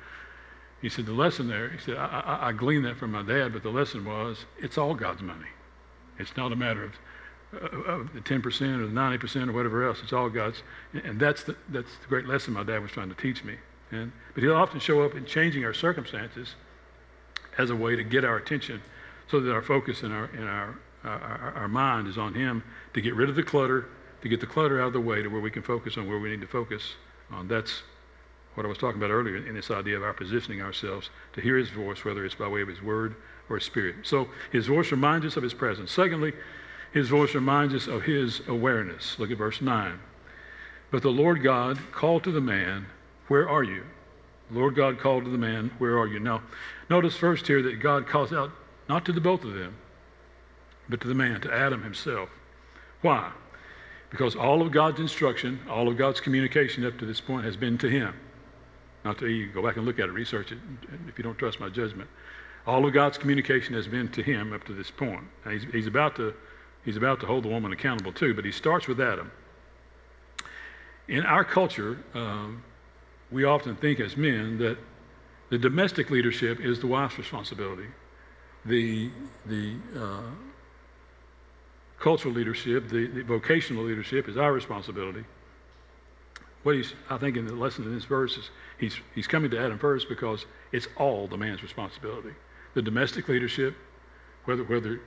He 0.82 0.90
said, 0.90 1.06
The 1.06 1.14
lesson 1.14 1.48
there, 1.48 1.70
he 1.70 1.80
said, 1.80 1.96
I, 1.96 2.20
I, 2.20 2.48
I 2.50 2.52
gleaned 2.52 2.86
that 2.86 2.98
from 2.98 3.12
my 3.12 3.24
dad, 3.24 3.54
but 3.54 3.64
the 3.64 3.70
lesson 3.70 4.04
was, 4.04 4.46
it's 4.60 4.78
all 4.78 4.94
God's 4.94 5.22
money. 5.22 5.48
It's 6.20 6.36
not 6.36 6.52
a 6.52 6.56
matter 6.56 6.84
of, 6.84 6.94
uh, 7.54 7.92
of 7.92 8.14
the 8.14 8.20
10% 8.20 8.46
or 8.80 8.88
the 8.88 8.94
90% 8.94 9.50
or 9.50 9.54
whatever 9.54 9.88
else. 9.88 10.00
It's 10.04 10.14
all 10.14 10.30
God's. 10.30 10.62
And 11.06 11.20
that's 11.20 11.44
the, 11.44 11.56
that's 11.70 11.90
the 12.02 12.08
great 12.08 12.28
lesson 12.28 12.54
my 12.54 12.64
dad 12.64 12.82
was 12.82 12.92
trying 12.92 13.10
to 13.10 13.16
teach 13.16 13.44
me. 13.44 13.56
And, 13.92 14.12
but 14.34 14.44
he'll 14.44 14.56
often 14.56 14.80
show 14.80 15.04
up 15.04 15.16
in 15.16 15.26
changing 15.26 15.64
our 15.64 15.74
circumstances 15.74 16.56
as 17.58 17.70
a 17.70 17.76
way 17.76 17.96
to 17.96 18.04
get 18.04 18.26
our 18.26 18.38
attention 18.38 18.82
so 19.30 19.40
that 19.40 19.54
our 19.54 19.62
focus 19.62 20.04
and 20.04 20.14
our, 20.14 20.26
and 20.26 20.50
our, 20.50 20.78
our, 21.04 21.54
our 21.56 21.68
mind 21.68 22.08
is 22.08 22.18
on 22.18 22.34
him 22.34 22.64
to 22.94 23.02
get 23.02 23.16
rid 23.16 23.30
of 23.30 23.36
the 23.36 23.44
clutter, 23.44 23.88
to 24.22 24.30
get 24.30 24.40
the 24.40 24.48
clutter 24.48 24.82
out 24.82 24.88
of 24.88 24.94
the 24.94 25.02
way 25.02 25.22
to 25.22 25.28
where 25.28 25.42
we 25.42 25.52
can 25.52 25.64
focus 25.64 25.98
on 25.98 26.08
where 26.08 26.20
we 26.20 26.30
need 26.30 26.42
to 26.42 26.48
focus 26.48 26.96
on. 27.32 27.48
That's 27.48 27.84
what 28.56 28.66
I 28.66 28.70
was 28.70 28.78
talking 28.78 29.02
about 29.02 29.12
earlier 29.12 29.38
in 29.38 29.56
this 29.56 29.72
idea 29.72 29.98
of 29.98 30.04
our 30.04 30.14
positioning 30.14 30.62
ourselves 30.62 31.10
to 31.34 31.42
hear 31.42 31.58
his 31.58 31.70
voice, 31.70 32.06
whether 32.06 32.24
it's 32.24 32.36
by 32.36 32.48
way 32.48 32.62
of 32.62 32.68
his 32.68 32.82
word 32.82 33.16
or 33.50 33.58
his 33.58 33.66
spirit. 33.66 33.96
So 34.04 34.30
his 34.52 34.68
voice 34.68 34.92
reminds 34.92 35.26
us 35.26 35.38
of 35.38 35.44
his 35.44 35.54
presence. 35.54 35.92
Secondly, 35.92 36.34
his 36.94 37.10
voice 37.10 37.34
reminds 37.34 37.74
us 37.74 37.88
of 37.88 38.04
his 38.04 38.42
awareness. 38.48 39.18
Look 39.18 39.32
at 39.32 39.38
verse 39.38 39.62
9. 39.62 40.00
But 40.92 41.02
the 41.02 41.10
Lord 41.10 41.42
God 41.42 41.80
called 41.92 42.24
to 42.26 42.32
the 42.32 42.42
man 42.42 42.86
where 43.28 43.50
are 43.50 43.64
you? 43.64 43.84
Lord 44.52 44.76
God 44.76 45.00
called 45.00 45.26
to 45.26 45.32
the 45.32 45.38
man, 45.38 45.72
Where 45.78 45.98
are 45.98 46.08
you? 46.08 46.20
Now, 46.20 46.44
notice 46.90 47.16
first 47.16 47.48
here 47.48 47.62
that 47.64 47.80
God 47.80 48.08
calls 48.08 48.34
out 48.34 48.52
not 48.90 49.06
to 49.06 49.14
the 49.14 49.22
both 49.22 49.44
of 49.44 49.54
them, 49.54 49.76
but 50.90 51.02
to 51.02 51.08
the 51.08 51.14
man, 51.14 51.42
to 51.42 51.54
Adam 51.54 51.82
himself. 51.84 52.30
Why? 53.02 53.32
Because 54.10 54.36
all 54.36 54.62
of 54.62 54.72
God's 54.72 55.00
instruction, 55.00 55.60
all 55.70 55.88
of 55.88 55.98
God's 55.98 56.22
communication 56.22 56.86
up 56.86 56.98
to 57.00 57.06
this 57.06 57.20
point 57.20 57.46
has 57.46 57.58
been 57.58 57.78
to 57.80 57.90
him, 57.90 58.14
not 59.04 59.18
to 59.20 59.26
Eve. 59.26 59.54
Go 59.54 59.64
back 59.64 59.78
and 59.78 59.86
look 59.86 60.00
at 60.00 60.08
it, 60.08 60.12
research 60.12 60.52
it, 60.52 60.60
if 61.08 61.18
you 61.18 61.24
don't 61.24 61.38
trust 61.38 61.60
my 61.60 61.70
judgment. 61.70 62.10
All 62.66 62.86
of 62.86 62.94
God's 62.94 63.18
communication 63.18 63.74
has 63.74 63.88
been 63.88 64.10
to 64.10 64.22
him 64.22 64.54
up 64.54 64.64
to 64.66 64.74
this 64.74 64.92
point. 64.92 65.24
He's, 65.50 65.64
he's, 65.72 65.88
about 65.88 66.16
to, 66.18 66.34
he's 66.86 66.96
about 66.96 67.20
to 67.22 67.26
hold 67.26 67.44
the 67.44 67.50
woman 67.50 67.74
accountable 67.74 68.14
too, 68.14 68.34
but 68.34 68.46
he 68.46 68.52
starts 68.52 68.88
with 68.88 69.02
Adam. 69.02 69.32
In 71.08 71.26
our 71.26 71.44
culture, 71.44 71.98
um, 72.14 72.64
we 73.32 73.44
often 73.44 73.76
think 73.76 74.00
as 74.00 74.16
men 74.16 74.58
that 74.60 74.78
the 75.50 75.58
domestic 75.58 76.10
leadership 76.10 76.60
is 76.62 76.80
the 76.80 76.88
wife's 76.88 77.18
responsibility. 77.18 77.88
The, 78.66 79.10
the 79.46 79.76
uh, 79.98 80.22
cultural 82.04 82.34
leadership, 82.34 82.90
the, 82.90 83.08
the 83.08 83.24
vocational 83.24 83.86
leadership 83.86 84.28
is 84.28 84.36
our 84.36 84.52
responsibility. 84.52 85.24
What 86.64 86.76
he's, 86.76 86.94
I 87.10 87.18
think, 87.18 87.38
in 87.38 87.48
the 87.48 87.54
lesson 87.54 87.86
in 87.86 87.96
this 87.96 88.04
verse 88.04 88.36
is 88.38 88.50
he's, 88.78 88.98
he's 89.16 89.26
coming 89.26 89.50
to 89.52 89.58
Adam 89.58 89.80
first 89.80 90.10
because 90.10 90.46
it's 90.74 90.90
all 90.98 91.28
the 91.28 91.38
man's 91.38 91.64
responsibility. 91.64 92.32
The 92.74 92.82
domestic 92.82 93.30
leadership, 93.30 93.78
whether, 94.44 94.66
whether 94.66 95.00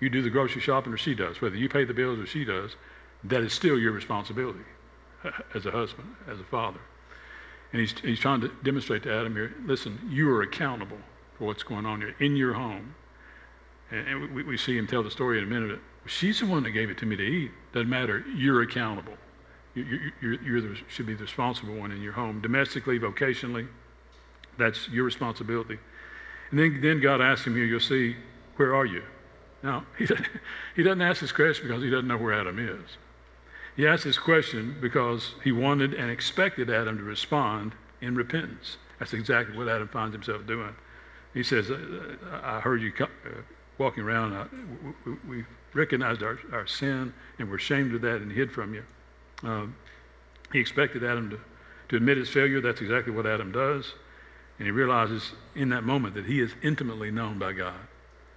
you 0.00 0.08
do 0.08 0.22
the 0.22 0.30
grocery 0.30 0.62
shopping 0.62 0.94
or 0.94 0.96
she 0.96 1.14
does, 1.14 1.42
whether 1.42 1.56
you 1.56 1.68
pay 1.68 1.84
the 1.84 1.92
bills 1.92 2.18
or 2.18 2.26
she 2.26 2.46
does, 2.46 2.76
that 3.24 3.42
is 3.42 3.52
still 3.52 3.78
your 3.78 3.92
responsibility 3.92 4.64
uh, 5.22 5.32
as 5.54 5.66
a 5.66 5.70
husband, 5.70 6.08
as 6.30 6.40
a 6.40 6.44
father. 6.44 6.80
And 7.72 7.80
he's, 7.80 7.92
he's 8.00 8.20
trying 8.20 8.40
to 8.40 8.50
demonstrate 8.62 9.02
to 9.02 9.12
Adam 9.12 9.34
here 9.34 9.54
listen, 9.66 9.98
you 10.08 10.30
are 10.30 10.40
accountable 10.40 10.98
for 11.36 11.44
what's 11.44 11.62
going 11.62 11.84
on 11.84 12.00
here 12.00 12.14
in 12.20 12.36
your 12.36 12.54
home. 12.54 12.94
And, 13.90 14.08
and 14.08 14.34
we, 14.34 14.42
we 14.42 14.56
see 14.56 14.76
him 14.76 14.86
tell 14.86 15.02
the 15.02 15.10
story 15.10 15.38
in 15.38 15.44
a 15.44 15.46
minute. 15.46 15.78
She's 16.06 16.40
the 16.40 16.46
one 16.46 16.62
that 16.62 16.70
gave 16.70 16.90
it 16.90 16.98
to 16.98 17.06
me 17.06 17.16
to 17.16 17.22
eat. 17.22 17.50
Doesn't 17.72 17.88
matter. 17.88 18.24
You're 18.34 18.62
accountable. 18.62 19.14
You, 19.74 20.10
you're, 20.20 20.42
you're 20.42 20.60
the, 20.60 20.76
should 20.88 21.06
be 21.06 21.14
the 21.14 21.24
responsible 21.24 21.74
one 21.74 21.92
in 21.92 22.00
your 22.00 22.12
home, 22.12 22.40
domestically, 22.40 22.98
vocationally. 22.98 23.66
That's 24.58 24.88
your 24.88 25.04
responsibility. 25.04 25.78
And 26.50 26.58
then, 26.58 26.80
then 26.80 27.00
God 27.00 27.20
asks 27.20 27.46
him 27.46 27.54
here, 27.54 27.64
you'll 27.64 27.80
see, 27.80 28.16
where 28.56 28.74
are 28.74 28.86
you? 28.86 29.02
Now, 29.62 29.84
he 29.98 30.06
doesn't, 30.06 30.28
he 30.74 30.82
doesn't 30.82 31.02
ask 31.02 31.20
this 31.20 31.32
question 31.32 31.66
because 31.66 31.82
he 31.82 31.90
doesn't 31.90 32.08
know 32.08 32.16
where 32.16 32.32
Adam 32.32 32.58
is. 32.58 32.96
He 33.76 33.86
asked 33.86 34.04
this 34.04 34.18
question 34.18 34.76
because 34.80 35.34
he 35.44 35.52
wanted 35.52 35.92
and 35.92 36.10
expected 36.10 36.70
Adam 36.70 36.96
to 36.96 37.04
respond 37.04 37.74
in 38.00 38.14
repentance. 38.14 38.78
That's 38.98 39.12
exactly 39.12 39.56
what 39.56 39.68
Adam 39.68 39.88
finds 39.88 40.14
himself 40.14 40.46
doing. 40.46 40.74
He 41.34 41.42
says, 41.42 41.70
I 42.42 42.60
heard 42.60 42.80
you 42.80 42.90
uh, 42.98 43.06
walking 43.78 44.02
around. 44.02 44.32
Uh, 44.32 44.46
we 45.28 45.44
recognized 45.74 46.22
our, 46.22 46.38
our 46.52 46.66
sin 46.66 47.12
and 47.38 47.48
we're 47.48 47.56
ashamed 47.56 47.94
of 47.94 48.00
that 48.02 48.16
and 48.16 48.32
hid 48.32 48.50
from 48.50 48.74
you. 48.74 48.82
Um, 49.42 49.76
he 50.52 50.58
expected 50.58 51.04
Adam 51.04 51.30
to, 51.30 51.40
to 51.90 51.96
admit 51.96 52.16
his 52.16 52.28
failure. 52.28 52.60
That's 52.60 52.80
exactly 52.80 53.12
what 53.12 53.26
Adam 53.26 53.52
does. 53.52 53.92
And 54.58 54.66
he 54.66 54.72
realizes 54.72 55.32
in 55.54 55.68
that 55.70 55.84
moment 55.84 56.14
that 56.14 56.24
he 56.24 56.40
is 56.40 56.52
intimately 56.62 57.10
known 57.10 57.38
by 57.38 57.52
God. 57.52 57.74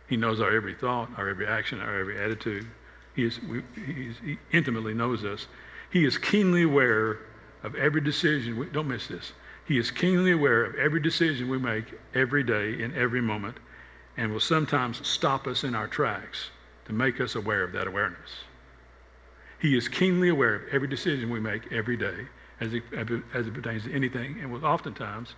He 0.08 0.17
knows 0.17 0.41
our 0.41 0.53
every 0.53 0.74
thought, 0.74 1.10
our 1.17 1.29
every 1.29 1.48
action, 1.48 1.79
our 1.79 2.00
every 2.00 2.19
attitude. 2.19 2.67
He, 3.15 3.24
is, 3.24 3.39
we, 3.43 3.62
he 3.75 4.38
intimately 4.51 4.93
knows 4.93 5.24
us. 5.24 5.48
He 5.91 6.05
is 6.05 6.17
keenly 6.17 6.63
aware 6.63 7.19
of 7.63 7.75
every 7.75 8.01
decision. 8.01 8.58
We, 8.58 8.65
don't 8.67 8.88
miss 8.88 9.08
this. 9.08 9.34
He 9.65 9.77
is 9.77 9.91
keenly 9.91 10.31
aware 10.31 10.65
of 10.65 10.75
every 10.75 11.00
decision 11.00 11.48
we 11.48 11.60
make 11.60 11.86
every 12.15 12.43
day 12.43 12.81
in 12.81 12.96
every 12.96 13.22
moment 13.22 13.55
and 14.18 14.32
will 14.32 14.39
sometimes 14.39 15.06
stop 15.08 15.48
us 15.48 15.63
in 15.63 15.75
our 15.75 15.88
tracks 15.88 16.50
to 16.86 16.94
make 16.94 17.22
us 17.22 17.36
aware 17.36 17.63
of 17.63 17.72
that 17.72 17.88
awareness. 17.88 18.30
He 19.60 19.78
is 19.78 19.88
keenly 19.88 20.30
aware 20.30 20.56
of 20.56 20.62
every 20.72 20.88
decision 20.88 21.30
we 21.30 21.39
make 21.39 21.72
every 21.72 21.98
day 21.98 22.28
as 22.62 22.74
it, 22.74 22.84
as 23.34 23.48
it 23.48 23.54
pertains 23.54 23.84
to 23.84 23.94
anything 23.94 24.39
and 24.42 24.51
will 24.51 24.66
oftentimes 24.66 25.36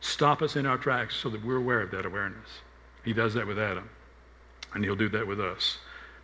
stop 0.00 0.42
us 0.42 0.56
in 0.56 0.66
our 0.66 0.78
tracks 0.78 1.14
so 1.14 1.28
that 1.30 1.44
we're 1.44 1.56
aware 1.56 1.80
of 1.80 1.90
that 1.90 2.06
awareness. 2.06 2.60
He 3.04 3.12
does 3.12 3.34
that 3.34 3.46
with 3.46 3.58
Adam, 3.58 3.88
and 4.74 4.84
he'll 4.84 4.96
do 4.96 5.08
that 5.10 5.26
with 5.26 5.40
us 5.40 5.78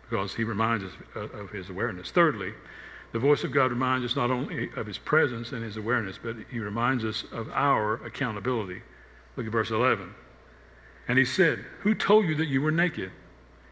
because 0.09 0.33
he 0.33 0.43
reminds 0.43 0.83
us 0.83 0.91
of 1.15 1.49
his 1.51 1.69
awareness. 1.69 2.11
Thirdly, 2.11 2.53
the 3.13 3.19
voice 3.19 3.43
of 3.43 3.51
God 3.51 3.71
reminds 3.71 4.05
us 4.05 4.15
not 4.15 4.31
only 4.31 4.69
of 4.75 4.85
his 4.85 4.97
presence 4.97 5.51
and 5.51 5.63
his 5.63 5.77
awareness, 5.77 6.19
but 6.21 6.35
he 6.51 6.59
reminds 6.59 7.05
us 7.05 7.23
of 7.31 7.49
our 7.51 7.95
accountability. 8.05 8.81
Look 9.35 9.45
at 9.45 9.51
verse 9.51 9.71
11. 9.71 10.13
And 11.07 11.17
he 11.17 11.25
said, 11.25 11.63
Who 11.81 11.93
told 11.93 12.25
you 12.25 12.35
that 12.35 12.47
you 12.47 12.61
were 12.61 12.71
naked? 12.71 13.11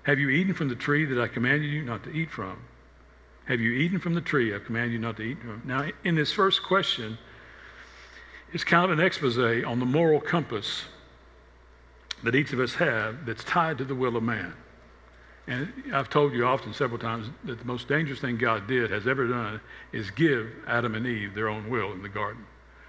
Have 0.03 0.19
you 0.19 0.29
eaten 0.29 0.53
from 0.53 0.69
the 0.69 0.75
tree 0.75 1.05
that 1.05 1.19
I 1.19 1.27
commanded 1.27 1.69
you 1.69 1.81
not 1.81 2.03
to 2.03 2.11
eat 2.11 2.29
from? 2.29 2.57
Have 3.45 3.59
you 3.59 3.71
eaten 3.73 3.99
from 3.99 4.13
the 4.13 4.21
tree 4.21 4.53
I've 4.53 4.65
commanded 4.65 4.93
you 4.93 4.99
not 4.99 5.17
to 5.17 5.23
eat 5.23 5.39
from? 5.39 5.61
Now, 5.65 5.89
in 6.03 6.15
this 6.15 6.31
first 6.31 6.63
question, 6.63 7.17
it's 8.53 8.63
kind 8.63 8.89
of 8.89 8.97
an 8.97 9.03
expose 9.03 9.37
on 9.37 9.79
the 9.79 9.85
moral 9.85 10.19
compass 10.19 10.85
that 12.23 12.35
each 12.35 12.53
of 12.53 12.59
us 12.59 12.73
have 12.75 13.25
that's 13.25 13.43
tied 13.43 13.77
to 13.79 13.83
the 13.83 13.95
will 13.95 14.15
of 14.15 14.23
man. 14.23 14.53
And 15.47 15.71
I've 15.93 16.09
told 16.09 16.33
you 16.33 16.45
often, 16.45 16.73
several 16.73 16.97
times, 16.97 17.29
that 17.43 17.59
the 17.59 17.65
most 17.65 17.87
dangerous 17.87 18.19
thing 18.19 18.37
God 18.37 18.67
did, 18.67 18.89
has 18.89 19.07
ever 19.07 19.27
done, 19.27 19.61
is 19.91 20.09
give 20.09 20.51
Adam 20.65 20.95
and 20.95 21.05
Eve 21.05 21.35
their 21.35 21.49
own 21.49 21.69
will 21.69 21.91
in 21.91 22.01
the 22.01 22.09
garden, 22.09 22.45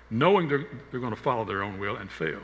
knowing 0.08 0.48
they're, 0.48 0.66
they're 0.90 1.00
going 1.00 1.14
to 1.14 1.20
follow 1.20 1.44
their 1.44 1.62
own 1.62 1.78
will 1.78 1.96
and 1.96 2.10
fail. 2.10 2.40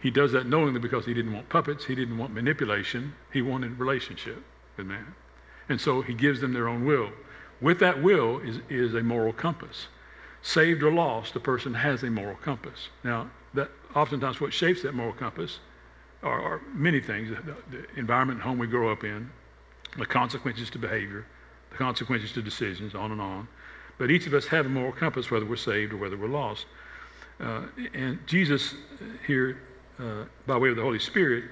He 0.00 0.10
does 0.10 0.32
that 0.32 0.46
knowingly 0.46 0.80
because 0.80 1.04
he 1.04 1.14
didn't 1.14 1.32
want 1.32 1.48
puppets, 1.48 1.84
he 1.84 1.94
didn't 1.94 2.18
want 2.18 2.32
manipulation, 2.32 3.14
he 3.32 3.42
wanted 3.42 3.78
relationship 3.78 4.42
with 4.76 4.86
man. 4.86 5.14
And 5.68 5.80
so 5.80 6.00
he 6.00 6.14
gives 6.14 6.40
them 6.40 6.52
their 6.52 6.68
own 6.68 6.84
will. 6.84 7.10
With 7.60 7.80
that 7.80 8.00
will 8.02 8.38
is, 8.40 8.60
is 8.68 8.94
a 8.94 9.02
moral 9.02 9.32
compass. 9.32 9.88
Saved 10.42 10.82
or 10.82 10.92
lost, 10.92 11.34
a 11.34 11.40
person 11.40 11.74
has 11.74 12.04
a 12.04 12.10
moral 12.10 12.36
compass. 12.36 12.88
Now, 13.02 13.28
that 13.54 13.70
oftentimes 13.94 14.40
what 14.40 14.52
shapes 14.52 14.82
that 14.82 14.94
moral 14.94 15.12
compass 15.12 15.58
are, 16.22 16.40
are 16.40 16.60
many 16.72 17.00
things 17.00 17.30
the, 17.30 17.56
the 17.76 17.86
environment 17.96 18.38
and 18.38 18.42
home 18.44 18.58
we 18.58 18.66
grow 18.66 18.92
up 18.92 19.02
in, 19.02 19.30
the 19.96 20.06
consequences 20.06 20.70
to 20.70 20.78
behavior, 20.78 21.26
the 21.70 21.76
consequences 21.76 22.32
to 22.32 22.42
decisions, 22.42 22.94
on 22.94 23.10
and 23.10 23.20
on. 23.20 23.48
But 23.98 24.10
each 24.12 24.26
of 24.26 24.34
us 24.34 24.46
have 24.46 24.66
a 24.66 24.68
moral 24.68 24.92
compass, 24.92 25.30
whether 25.30 25.44
we're 25.44 25.56
saved 25.56 25.92
or 25.92 25.96
whether 25.96 26.16
we're 26.16 26.28
lost. 26.28 26.66
Uh, 27.40 27.62
and 27.94 28.24
Jesus 28.26 28.74
here, 29.26 29.60
uh, 29.98 30.24
by 30.46 30.56
way 30.56 30.70
of 30.70 30.76
the 30.76 30.82
Holy 30.82 30.98
Spirit, 30.98 31.44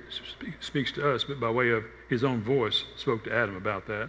speaks 0.60 0.92
to 0.92 1.12
us, 1.12 1.24
but 1.24 1.40
by 1.40 1.50
way 1.50 1.70
of 1.70 1.84
his 2.08 2.24
own 2.24 2.42
voice, 2.42 2.84
spoke 2.96 3.24
to 3.24 3.34
Adam 3.34 3.56
about 3.56 3.86
that. 3.86 4.08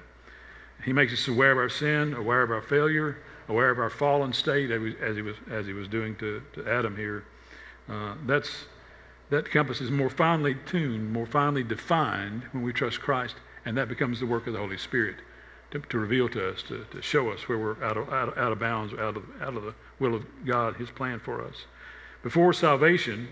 He 0.85 0.93
makes 0.93 1.13
us 1.13 1.27
aware 1.27 1.51
of 1.51 1.57
our 1.57 1.69
sin, 1.69 2.13
aware 2.13 2.43
of 2.43 2.51
our 2.51 2.61
failure, 2.61 3.17
aware 3.49 3.69
of 3.69 3.79
our 3.79 3.89
fallen 3.89 4.33
state, 4.33 4.69
as 4.69 5.15
he 5.15 5.21
was, 5.21 5.35
as 5.49 5.65
he 5.65 5.73
was 5.73 5.87
doing 5.87 6.15
to, 6.17 6.41
to 6.53 6.69
Adam 6.69 6.95
here. 6.95 7.25
Uh, 7.89 8.15
that's 8.25 8.65
that 9.29 9.49
compass 9.49 9.81
is 9.81 9.91
more 9.91 10.09
finely 10.09 10.55
tuned, 10.65 11.11
more 11.11 11.25
finely 11.25 11.63
defined 11.63 12.43
when 12.51 12.63
we 12.63 12.71
trust 12.71 13.01
Christ, 13.01 13.35
and 13.65 13.75
that 13.77 13.89
becomes 13.89 14.19
the 14.19 14.25
work 14.25 14.47
of 14.47 14.53
the 14.53 14.59
Holy 14.59 14.77
Spirit 14.77 15.17
to, 15.71 15.79
to 15.79 15.99
reveal 15.99 16.29
to 16.29 16.51
us, 16.51 16.63
to, 16.63 16.85
to, 16.91 17.01
show 17.01 17.29
us 17.31 17.49
where 17.49 17.57
we're 17.57 17.83
out 17.83 17.97
of, 17.97 18.09
out 18.09 18.29
of, 18.29 18.37
out 18.37 18.51
of 18.53 18.59
bounds, 18.59 18.93
out 18.93 19.17
of, 19.17 19.23
out 19.41 19.55
of 19.55 19.63
the 19.63 19.73
will 19.99 20.15
of 20.15 20.25
God, 20.45 20.77
His 20.77 20.89
plan 20.89 21.19
for 21.19 21.43
us. 21.43 21.65
Before 22.23 22.53
salvation, 22.53 23.27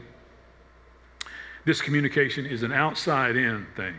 this 1.66 1.82
communication 1.82 2.46
is 2.46 2.64
an 2.64 2.72
outside 2.72 3.36
in 3.36 3.66
thing. 3.76 3.96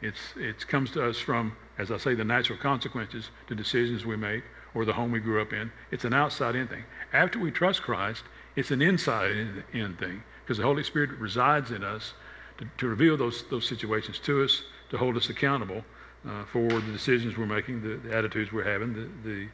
It's, 0.00 0.18
it 0.36 0.66
comes 0.66 0.90
to 0.92 1.08
us 1.08 1.18
from, 1.18 1.54
as 1.78 1.90
I 1.90 1.98
say, 1.98 2.14
the 2.14 2.24
natural 2.24 2.58
consequences 2.58 3.30
to 3.46 3.54
decisions 3.54 4.04
we 4.04 4.16
make 4.16 4.42
or 4.74 4.84
the 4.84 4.92
home 4.92 5.12
we 5.12 5.20
grew 5.20 5.40
up 5.40 5.52
in. 5.52 5.70
It's 5.90 6.04
an 6.04 6.14
outside 6.14 6.56
in 6.56 6.66
thing. 6.66 6.84
After 7.12 7.38
we 7.38 7.50
trust 7.50 7.82
Christ, 7.82 8.24
it's 8.56 8.70
an 8.70 8.82
inside 8.82 9.30
in, 9.30 9.64
in 9.72 9.96
thing 9.96 10.22
because 10.42 10.56
the 10.56 10.64
Holy 10.64 10.82
Spirit 10.82 11.10
resides 11.18 11.70
in 11.70 11.84
us 11.84 12.14
to, 12.58 12.66
to, 12.78 12.88
reveal 12.88 13.16
those, 13.16 13.44
those 13.48 13.66
situations 13.66 14.18
to 14.20 14.42
us, 14.42 14.62
to 14.90 14.98
hold 14.98 15.16
us 15.16 15.28
accountable 15.28 15.84
uh, 16.26 16.44
for 16.46 16.68
the 16.68 16.92
decisions 16.92 17.36
we're 17.36 17.46
making, 17.46 17.82
the, 17.82 17.96
the 18.08 18.16
attitudes 18.16 18.52
we're 18.52 18.64
having, 18.64 18.92
the, 18.94 19.08
the, 19.28 19.48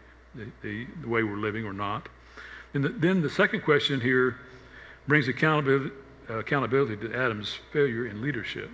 the, 0.62 0.86
the, 1.02 1.08
way 1.08 1.22
we're 1.22 1.36
living 1.36 1.64
or 1.64 1.72
not. 1.72 2.08
And 2.74 2.84
the, 2.84 2.88
then 2.90 3.20
the 3.20 3.30
second 3.30 3.62
question 3.62 4.00
here 4.00 4.36
brings 5.06 5.28
accountability, 5.28 5.94
accountability 6.28 6.96
to 6.96 7.14
Adam's 7.14 7.58
failure 7.72 8.06
in 8.06 8.20
leadership. 8.20 8.70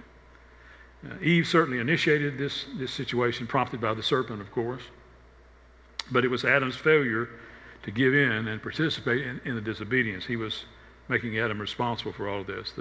Uh, 1.05 1.15
Eve 1.23 1.47
certainly 1.47 1.79
initiated 1.81 2.39
this, 2.39 2.67
this 2.77 2.93
situation, 2.93 3.47
prompted 3.47 3.81
by 3.81 3.95
the 3.95 4.03
serpent, 4.03 4.41
of 4.41 4.51
course. 4.51 4.83
But 6.11 6.25
it 6.25 6.29
was 6.29 6.45
Adam's 6.45 6.77
failure 6.77 7.29
to 7.83 7.91
give 7.91 8.15
in 8.15 8.49
and 8.49 8.63
participate 8.63 9.27
in, 9.27 9.41
in 9.45 9.55
the 9.55 9.61
disobedience. 9.61 10.25
He 10.25 10.37
was 10.37 10.65
making 11.09 11.39
Adam 11.39 11.61
responsible 11.61 12.13
for 12.13 12.29
all 12.29 12.41
of 12.41 12.47
this, 12.47 12.73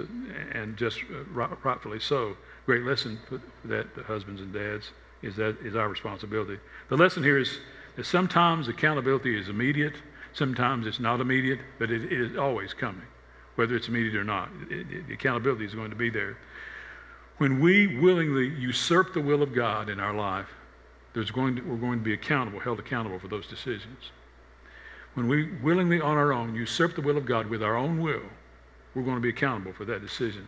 and 0.52 0.76
just 0.76 1.00
uh, 1.02 1.24
rightfully 1.62 2.00
so. 2.00 2.36
Great 2.64 2.82
lesson 2.82 3.18
for 3.28 3.40
that, 3.66 3.86
husbands 4.06 4.40
and 4.40 4.52
dads, 4.52 4.90
is 5.22 5.36
that 5.36 5.58
is 5.62 5.76
our 5.76 5.88
responsibility. 5.88 6.58
The 6.88 6.96
lesson 6.96 7.22
here 7.22 7.38
is 7.38 7.58
that 7.96 8.06
sometimes 8.06 8.68
accountability 8.68 9.38
is 9.38 9.48
immediate, 9.48 9.94
sometimes 10.32 10.86
it's 10.86 11.00
not 11.00 11.20
immediate, 11.20 11.60
but 11.78 11.90
it, 11.90 12.04
it 12.04 12.20
is 12.20 12.36
always 12.38 12.72
coming, 12.72 13.06
whether 13.56 13.76
it's 13.76 13.88
immediate 13.88 14.16
or 14.16 14.24
not. 14.24 14.48
It, 14.70 14.86
it, 14.90 15.08
the 15.08 15.14
accountability 15.14 15.64
is 15.64 15.74
going 15.74 15.90
to 15.90 15.96
be 15.96 16.10
there. 16.10 16.36
When 17.38 17.60
we 17.60 17.98
willingly 17.98 18.48
usurp 18.48 19.12
the 19.12 19.20
will 19.20 19.42
of 19.42 19.54
God 19.54 19.88
in 19.88 19.98
our 19.98 20.14
life, 20.14 20.48
there's 21.14 21.30
going 21.30 21.56
to, 21.56 21.62
we're 21.62 21.76
going 21.76 21.98
to 21.98 22.04
be 22.04 22.14
accountable, 22.14 22.60
held 22.60 22.78
accountable 22.78 23.18
for 23.18 23.28
those 23.28 23.46
decisions. 23.46 24.10
When 25.14 25.28
we 25.28 25.52
willingly 25.62 26.00
on 26.00 26.16
our 26.16 26.32
own 26.32 26.54
usurp 26.54 26.94
the 26.94 27.00
will 27.00 27.16
of 27.16 27.24
God 27.24 27.46
with 27.46 27.62
our 27.62 27.76
own 27.76 28.00
will, 28.00 28.22
we're 28.94 29.02
going 29.02 29.16
to 29.16 29.22
be 29.22 29.28
accountable 29.28 29.72
for 29.72 29.84
that 29.84 30.02
decision. 30.02 30.46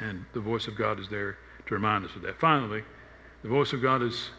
And 0.00 0.24
the 0.32 0.40
voice 0.40 0.68
of 0.68 0.76
God 0.76 1.00
is 1.00 1.08
there 1.08 1.38
to 1.66 1.74
remind 1.74 2.04
us 2.04 2.14
of 2.14 2.22
that. 2.22 2.38
Finally, 2.38 2.84
the 3.42 3.48
voice 3.48 3.72
of 3.72 3.82
God 3.82 4.02
is, 4.02 4.30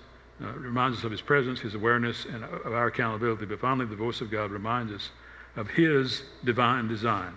uh, 0.41 0.51
reminds 0.53 0.99
us 0.99 1.03
of 1.03 1.11
his 1.11 1.21
presence, 1.21 1.59
his 1.59 1.75
awareness, 1.75 2.25
and 2.25 2.43
of 2.43 2.73
our 2.73 2.87
accountability. 2.87 3.45
But 3.45 3.59
finally, 3.59 3.85
the 3.85 3.95
voice 3.95 4.21
of 4.21 4.31
God 4.31 4.51
reminds 4.51 4.93
us 4.93 5.09
of 5.55 5.69
his 5.69 6.23
divine 6.45 6.87
design. 6.87 7.33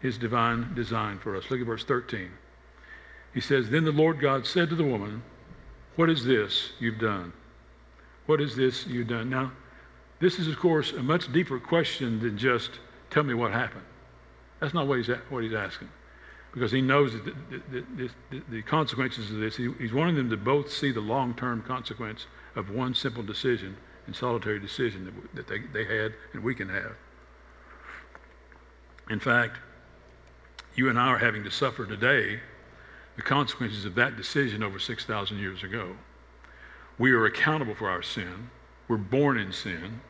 His 0.00 0.18
divine 0.18 0.74
design 0.74 1.18
for 1.18 1.36
us. 1.36 1.50
Look 1.50 1.60
at 1.60 1.66
verse 1.66 1.84
13. 1.84 2.30
He 3.34 3.40
says, 3.40 3.70
Then 3.70 3.84
the 3.84 3.92
Lord 3.92 4.20
God 4.20 4.46
said 4.46 4.68
to 4.70 4.74
the 4.74 4.84
woman, 4.84 5.22
What 5.96 6.08
is 6.08 6.24
this 6.24 6.72
you've 6.78 6.98
done? 6.98 7.32
What 8.26 8.40
is 8.40 8.54
this 8.54 8.86
you've 8.86 9.08
done? 9.08 9.30
Now, 9.30 9.52
this 10.20 10.38
is, 10.38 10.48
of 10.48 10.58
course, 10.58 10.92
a 10.92 11.02
much 11.02 11.32
deeper 11.32 11.58
question 11.58 12.20
than 12.20 12.36
just 12.36 12.70
tell 13.10 13.22
me 13.22 13.34
what 13.34 13.52
happened. 13.52 13.84
That's 14.60 14.74
not 14.74 14.86
what 14.86 14.98
he's, 14.98 15.08
what 15.30 15.44
he's 15.44 15.54
asking. 15.54 15.88
Because 16.52 16.72
he 16.72 16.80
knows 16.80 17.12
that 17.12 17.24
the, 17.24 17.62
the, 17.70 18.10
the, 18.30 18.42
the 18.48 18.62
consequences 18.62 19.30
of 19.30 19.38
this, 19.38 19.56
he, 19.56 19.70
he's 19.78 19.92
wanting 19.92 20.16
them 20.16 20.30
to 20.30 20.36
both 20.36 20.72
see 20.72 20.90
the 20.90 21.00
long 21.00 21.34
term 21.34 21.62
consequence 21.62 22.26
of 22.56 22.70
one 22.70 22.94
simple 22.94 23.22
decision 23.22 23.76
and 24.06 24.16
solitary 24.16 24.58
decision 24.58 25.04
that, 25.04 25.34
that 25.34 25.46
they, 25.46 25.60
they 25.72 25.84
had 25.84 26.14
and 26.32 26.42
we 26.42 26.54
can 26.54 26.68
have. 26.68 26.96
In 29.10 29.20
fact, 29.20 29.58
you 30.74 30.88
and 30.88 30.98
I 30.98 31.08
are 31.08 31.18
having 31.18 31.44
to 31.44 31.50
suffer 31.50 31.86
today 31.86 32.40
the 33.16 33.22
consequences 33.22 33.84
of 33.84 33.96
that 33.96 34.16
decision 34.16 34.62
over 34.62 34.78
6,000 34.78 35.38
years 35.38 35.64
ago. 35.64 35.96
We 36.98 37.12
are 37.12 37.26
accountable 37.26 37.74
for 37.74 37.90
our 37.90 38.02
sin. 38.02 38.50
We're 38.86 38.96
born 38.96 39.38
in 39.38 39.52
sin. 39.52 40.00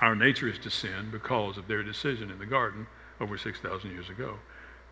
Our 0.00 0.14
nature 0.14 0.48
is 0.48 0.58
to 0.60 0.70
sin 0.70 1.10
because 1.10 1.58
of 1.58 1.66
their 1.66 1.82
decision 1.82 2.30
in 2.30 2.38
the 2.38 2.46
garden 2.46 2.86
over 3.20 3.36
6,000 3.36 3.90
years 3.90 4.08
ago. 4.08 4.38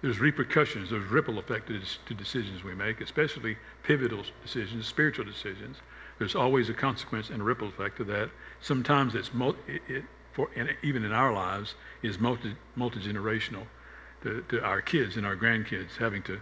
There's 0.03 0.19
repercussions, 0.19 0.91
there's 0.91 1.09
ripple 1.09 1.38
effect 1.38 1.69
to 1.69 2.15
decisions 2.15 2.62
we 2.62 2.75
make, 2.75 3.00
especially 3.00 3.57
pivotal 3.83 4.25
decisions, 4.43 4.87
spiritual 4.87 5.25
decisions. 5.25 5.79
There's 6.19 6.35
always 6.35 6.69
a 6.69 6.75
consequence 6.75 7.31
and 7.31 7.41
a 7.41 7.45
ripple 7.45 7.69
effect 7.69 7.97
to 7.99 8.05
that. 8.05 8.31
Sometimes 8.61 9.15
it's 9.15 9.31
it, 9.67 9.83
it, 9.88 10.05
for 10.33 10.50
even 10.83 11.05
in 11.05 11.12
our 11.12 11.33
lives 11.33 11.75
is 12.03 12.19
multi 12.19 12.57
multi 12.75 13.00
generational 13.00 13.67
to, 14.23 14.44
to 14.49 14.62
our 14.62 14.80
kids 14.80 15.16
and 15.16 15.26
our 15.26 15.37
grandkids 15.37 15.96
having 15.99 16.23
to 16.25 16.40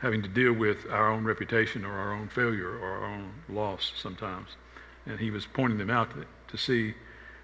having 0.00 0.22
to 0.22 0.28
deal 0.28 0.52
with 0.52 0.86
our 0.90 1.10
own 1.10 1.24
reputation 1.24 1.84
or 1.84 1.92
our 1.92 2.14
own 2.14 2.26
failure 2.28 2.78
or 2.78 2.88
our 2.88 3.04
own 3.04 3.30
loss 3.50 3.92
sometimes. 3.96 4.48
And 5.04 5.20
he 5.20 5.30
was 5.30 5.46
pointing 5.46 5.76
them 5.76 5.90
out 5.90 6.10
to, 6.12 6.24
to 6.48 6.56
see 6.56 6.94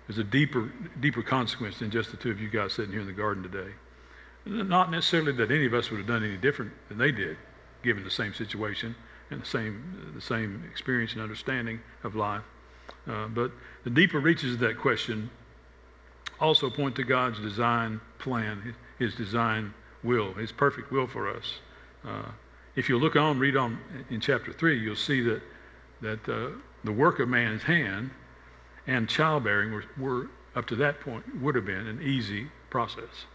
there's 0.07 0.19
a 0.19 0.25
deeper, 0.25 0.73
deeper 1.01 1.23
consequence 1.23 1.79
than 1.79 1.91
just 1.91 2.11
the 2.11 2.17
two 2.17 2.31
of 2.31 2.41
you 2.41 2.49
guys 2.49 2.73
sitting 2.73 2.93
here 2.93 3.01
in 3.01 3.07
the 3.07 3.13
garden 3.13 3.43
today. 3.43 3.73
Not 4.47 4.91
necessarily 4.91 5.33
that 5.33 5.51
any 5.51 5.67
of 5.67 5.75
us 5.75 5.91
would 5.91 5.99
have 5.99 6.07
done 6.07 6.25
any 6.25 6.37
different 6.37 6.73
than 6.89 6.99
they 6.99 7.11
did, 7.11 7.37
given 7.83 8.05
the 8.05 8.11
same 8.11 8.33
situation 8.33 8.95
and 9.31 9.43
the 9.43 9.47
same, 9.47 10.13
the 10.15 10.21
same 10.21 10.63
experience 10.71 11.13
and 11.13 11.21
understanding 11.21 11.81
of 12.05 12.15
life. 12.15 12.43
Uh, 13.09 13.27
but 13.27 13.51
the 13.83 13.91
deeper 13.91 14.21
reaches 14.21 14.55
of 14.55 14.61
that 14.61 14.79
question 14.79 15.29
also 16.39 16.71
point 16.71 16.95
to 16.97 17.03
God's 17.03 17.41
design 17.41 18.01
plan, 18.19 18.75
His 18.99 19.15
design 19.15 19.75
will, 20.03 20.33
His 20.35 20.53
perfect 20.53 20.91
will 20.91 21.07
for 21.07 21.29
us. 21.29 21.55
Uh, 22.05 22.31
if 22.77 22.89
you 22.89 22.99
look 22.99 23.17
on, 23.17 23.39
read 23.39 23.57
on 23.57 23.79
in 24.11 24.21
chapter 24.21 24.53
3, 24.53 24.79
you'll 24.79 24.97
see 24.97 25.23
that, 25.23 25.43
that 26.03 26.29
uh, 26.29 26.51
the 26.85 26.93
work 26.93 27.21
of 27.21 27.29
man's 27.29 27.63
hand 27.63 28.11
and 28.87 29.09
childbearing 29.09 29.73
were, 29.73 29.85
were, 29.99 30.31
up 30.55 30.67
to 30.67 30.77
that 30.77 31.01
point, 31.01 31.25
would 31.41 31.55
have 31.55 31.67
been 31.67 31.87
an 31.87 32.01
easy 32.03 32.49
process. 32.71 33.27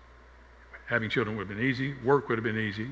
Having 0.88 1.10
children 1.10 1.38
would 1.38 1.48
have 1.48 1.58
been 1.58 1.66
easy, 1.66 1.96
work 2.04 2.30
would 2.30 2.38
have 2.38 2.44
been 2.44 2.58
easy, 2.58 2.90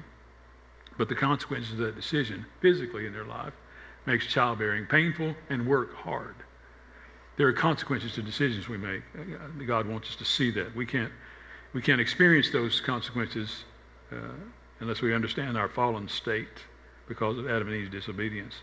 but 0.97 1.07
the 1.07 1.15
consequences 1.15 1.73
of 1.73 1.77
that 1.79 1.95
decision 1.95 2.45
physically 2.61 3.05
in 3.05 3.13
their 3.13 3.25
life 3.25 3.53
makes 4.05 4.25
childbearing 4.27 4.85
painful 4.85 5.35
and 5.49 5.65
work 5.67 5.95
hard. 5.95 6.35
There 7.37 7.47
are 7.47 7.53
consequences 7.53 8.13
to 8.15 8.21
decisions 8.21 8.67
we 8.67 8.77
make. 8.77 9.01
God 9.65 9.87
wants 9.87 10.09
us 10.09 10.15
to 10.17 10.25
see 10.25 10.51
that. 10.51 10.75
We 10.75 10.85
can't, 10.85 11.11
we 11.73 11.81
can't 11.81 12.01
experience 12.01 12.49
those 12.49 12.81
consequences 12.81 13.63
uh, 14.11 14.15
unless 14.79 15.01
we 15.01 15.13
understand 15.13 15.57
our 15.57 15.69
fallen 15.69 16.07
state 16.07 16.47
because 17.07 17.37
of 17.37 17.49
Adam 17.49 17.67
and 17.67 17.77
Eve's 17.77 17.91
disobedience. 17.91 18.55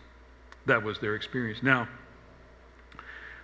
That 0.66 0.82
was 0.82 0.98
their 0.98 1.14
experience. 1.14 1.62
Now, 1.62 1.88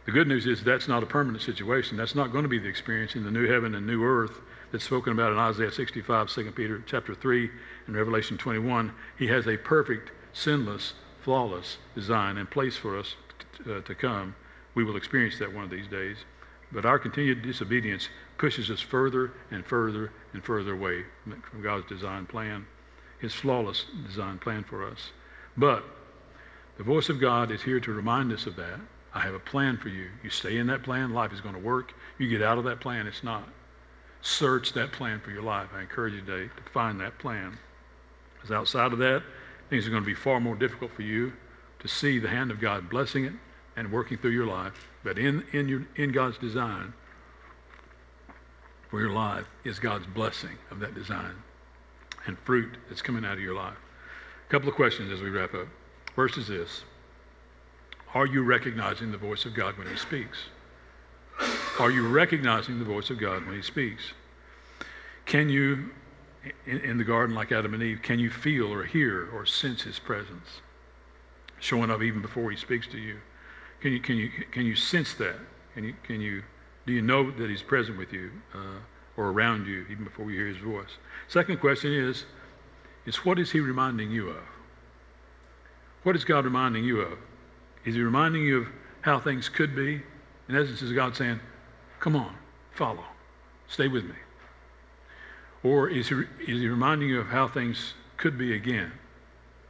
the 0.05 0.11
good 0.13 0.27
news 0.27 0.47
is 0.47 0.65
that's 0.65 0.89
not 0.89 1.05
a 1.05 1.07
permanent 1.07 1.43
situation. 1.43 1.97
That's 1.97 2.17
not 2.17 2.33
going 2.33 2.43
to 2.43 2.49
be 2.49 2.59
the 2.59 2.69
experience 2.69 3.15
in 3.15 3.23
the 3.23 3.31
new 3.31 3.47
heaven 3.47 3.77
and 3.77 3.87
new 3.87 4.03
earth 4.03 4.41
that's 4.73 4.85
spoken 4.85 5.13
about 5.13 5.33
in 5.33 5.39
Isaiah 5.39 5.71
65, 5.71 6.29
2 6.29 6.51
Peter 6.53 6.83
chapter 6.87 7.15
3, 7.15 7.51
and 7.87 7.95
Revelation 7.95 8.37
21. 8.37 8.93
He 9.17 9.29
has 9.29 9.47
a 9.47 9.57
perfect, 9.57 10.11
sinless, 10.33 10.95
flawless 11.23 11.79
design 11.95 12.39
and 12.39 12.51
place 12.51 12.77
for 12.77 12.99
us 12.99 13.15
t- 13.65 13.71
uh, 13.71 13.81
to 13.83 13.95
come. 13.95 14.35
We 14.75 14.83
will 14.83 14.97
experience 14.97 15.39
that 15.39 15.53
one 15.53 15.63
of 15.63 15.71
these 15.71 15.87
days. 15.87 16.17
But 16.73 16.87
our 16.87 16.99
continued 16.99 17.43
disobedience 17.43 18.09
pushes 18.39 18.71
us 18.71 18.81
further 18.81 19.33
and 19.51 19.65
further 19.65 20.13
and 20.33 20.45
further 20.45 20.73
away 20.75 21.05
from 21.25 21.63
God's 21.63 21.87
design 21.89 22.27
plan, 22.27 22.67
His 23.21 23.35
flawless 23.35 23.87
design 24.07 24.39
plan 24.39 24.65
for 24.65 24.89
us. 24.89 25.11
But 25.57 25.85
the 26.79 26.85
voice 26.85 27.09
of 27.09 27.21
God 27.21 27.51
is 27.51 27.63
here 27.63 27.81
to 27.81 27.93
remind 27.93 28.33
us 28.33 28.47
of 28.47 28.57
that. 28.57 28.81
I 29.15 29.21
have 29.21 29.35
a 29.35 29.41
plan 29.41 29.77
for 29.77 29.89
you. 29.89 30.09
You 30.23 30.31
stay 30.31 30.57
in 30.57 30.67
that 30.69 30.83
plan, 30.83 31.13
life 31.13 31.33
is 31.33 31.41
going 31.41 31.55
to 31.55 31.61
work. 31.61 31.93
You 32.19 32.29
get 32.29 32.43
out 32.43 32.59
of 32.59 32.65
that 32.65 32.81
plan, 32.81 33.07
it's 33.07 33.23
not. 33.23 33.47
Search 34.23 34.73
that 34.73 34.93
plan 34.93 35.21
for 35.21 35.31
your 35.31 35.43
life. 35.43 35.69
I 35.75 35.83
encourage 35.83 36.15
you 36.15 36.23
today 36.23 36.49
to 36.49 36.73
find 36.73 36.99
that 37.01 37.19
plan. 37.19 37.59
Because 38.35 38.51
outside 38.51 38.93
of 38.93 38.99
that, 39.01 39.23
things 39.69 39.87
are 39.87 39.91
going 39.91 40.03
to 40.03 40.07
be 40.07 40.15
far 40.15 40.41
more 40.41 40.57
difficult 40.57 40.93
for 40.93 41.03
you 41.03 41.33
to 41.81 41.89
see 41.89 42.19
the 42.19 42.29
hand 42.29 42.51
of 42.51 42.61
God 42.61 42.89
blessing 42.89 43.25
it 43.25 43.33
and 43.77 43.91
working 43.93 44.17
through 44.17 44.31
your 44.31 44.47
life. 44.47 44.89
But 45.05 45.19
in, 45.19 45.45
in, 45.53 45.69
your, 45.69 45.87
in 45.97 46.13
God's 46.13 46.39
design 46.39 46.95
for 48.93 49.01
your 49.01 49.11
life 49.11 49.47
is 49.65 49.79
God's 49.79 50.07
blessing 50.07 50.59
of 50.71 50.79
that 50.81 50.95
design 50.95 51.35
and 52.27 52.39
fruit 52.41 52.77
that's 52.91 53.01
coming 53.01 53.25
out 53.25 53.33
of 53.33 53.41
your 53.41 53.55
life. 53.55 53.79
A 54.47 54.51
couple 54.51 54.69
of 54.69 54.75
questions 54.75 55.11
as 55.11 55.23
we 55.23 55.31
wrap 55.31 55.55
up. 55.55 55.67
First 56.15 56.37
is 56.37 56.47
this 56.47 56.85
Are 58.13 58.27
you 58.27 58.43
recognizing 58.43 59.11
the 59.11 59.17
voice 59.17 59.47
of 59.47 59.55
God 59.55 59.79
when 59.79 59.87
He 59.87 59.97
speaks? 59.97 60.37
Are 61.81 61.91
you 61.91 62.07
recognizing 62.07 62.79
the 62.79 62.85
voice 62.85 63.09
of 63.09 63.19
God 63.19 63.47
when 63.47 63.57
He 63.57 63.63
speaks? 63.63 64.13
Can 65.25 65.49
you, 65.49 65.89
in, 66.67 66.77
in 66.81 66.99
the 66.99 67.05
garden 67.05 67.35
like 67.35 67.51
Adam 67.51 67.73
and 67.73 67.83
Eve, 67.83 68.01
can 68.03 68.19
you 68.19 68.29
feel 68.29 68.71
or 68.71 68.85
hear 68.85 69.31
or 69.33 69.47
sense 69.47 69.81
His 69.81 69.99
presence 69.99 70.61
showing 71.61 71.91
up 71.91 72.03
even 72.03 72.21
before 72.21 72.51
He 72.51 72.59
speaks 72.59 72.87
to 72.89 72.99
you? 72.99 73.17
Can 73.81 73.93
you, 73.93 74.01
can 74.01 74.17
you, 74.17 74.29
can 74.51 74.67
you 74.67 74.77
sense 74.77 75.15
that? 75.15 75.37
Can 75.73 75.85
you, 75.85 75.95
can 76.03 76.21
you, 76.21 76.43
do 76.87 76.93
you 76.93 77.03
know 77.03 77.31
that 77.31 77.49
He's 77.49 77.63
present 77.63 77.99
with 77.99 78.13
you 78.13 78.31
uh, 78.55 78.79
or 79.17 79.31
around 79.31 79.67
you 79.67 79.87
even 79.91 80.05
before 80.05 80.31
you 80.31 80.39
hear 80.39 80.49
His 80.49 80.59
voice? 80.59 80.99
Second 81.29 81.61
question 81.61 81.93
is, 81.93 82.25
is 83.07 83.17
what 83.25 83.39
is 83.39 83.51
He 83.51 83.61
reminding 83.61 84.11
you 84.11 84.31
of? 84.31 84.43
What 86.03 86.17
is 86.17 86.25
God 86.25 86.45
reminding 86.45 86.85
you 86.85 87.01
of? 87.01 87.19
Is 87.85 87.95
He 87.95 88.01
reminding 88.01 88.43
you 88.43 88.63
of 88.63 88.69
how 89.03 89.19
things 89.19 89.49
could 89.49 89.75
be? 89.77 90.03
In 90.49 90.57
essence, 90.57 90.83
is 90.83 90.93
God 90.93 91.17
saying, 91.17 91.41
come 92.01 92.17
on, 92.17 92.35
follow, 92.73 93.05
stay 93.69 93.89
with 93.89 94.05
me? 94.05 94.15
Or 95.63 95.89
is 95.89 96.09
he, 96.09 96.23
is 96.41 96.61
he 96.61 96.69
reminding 96.69 97.09
you 97.09 97.21
of 97.21 97.29
how 97.29 97.47
things 97.47 97.95
could 98.17 98.37
be 98.37 98.55
again? 98.55 98.91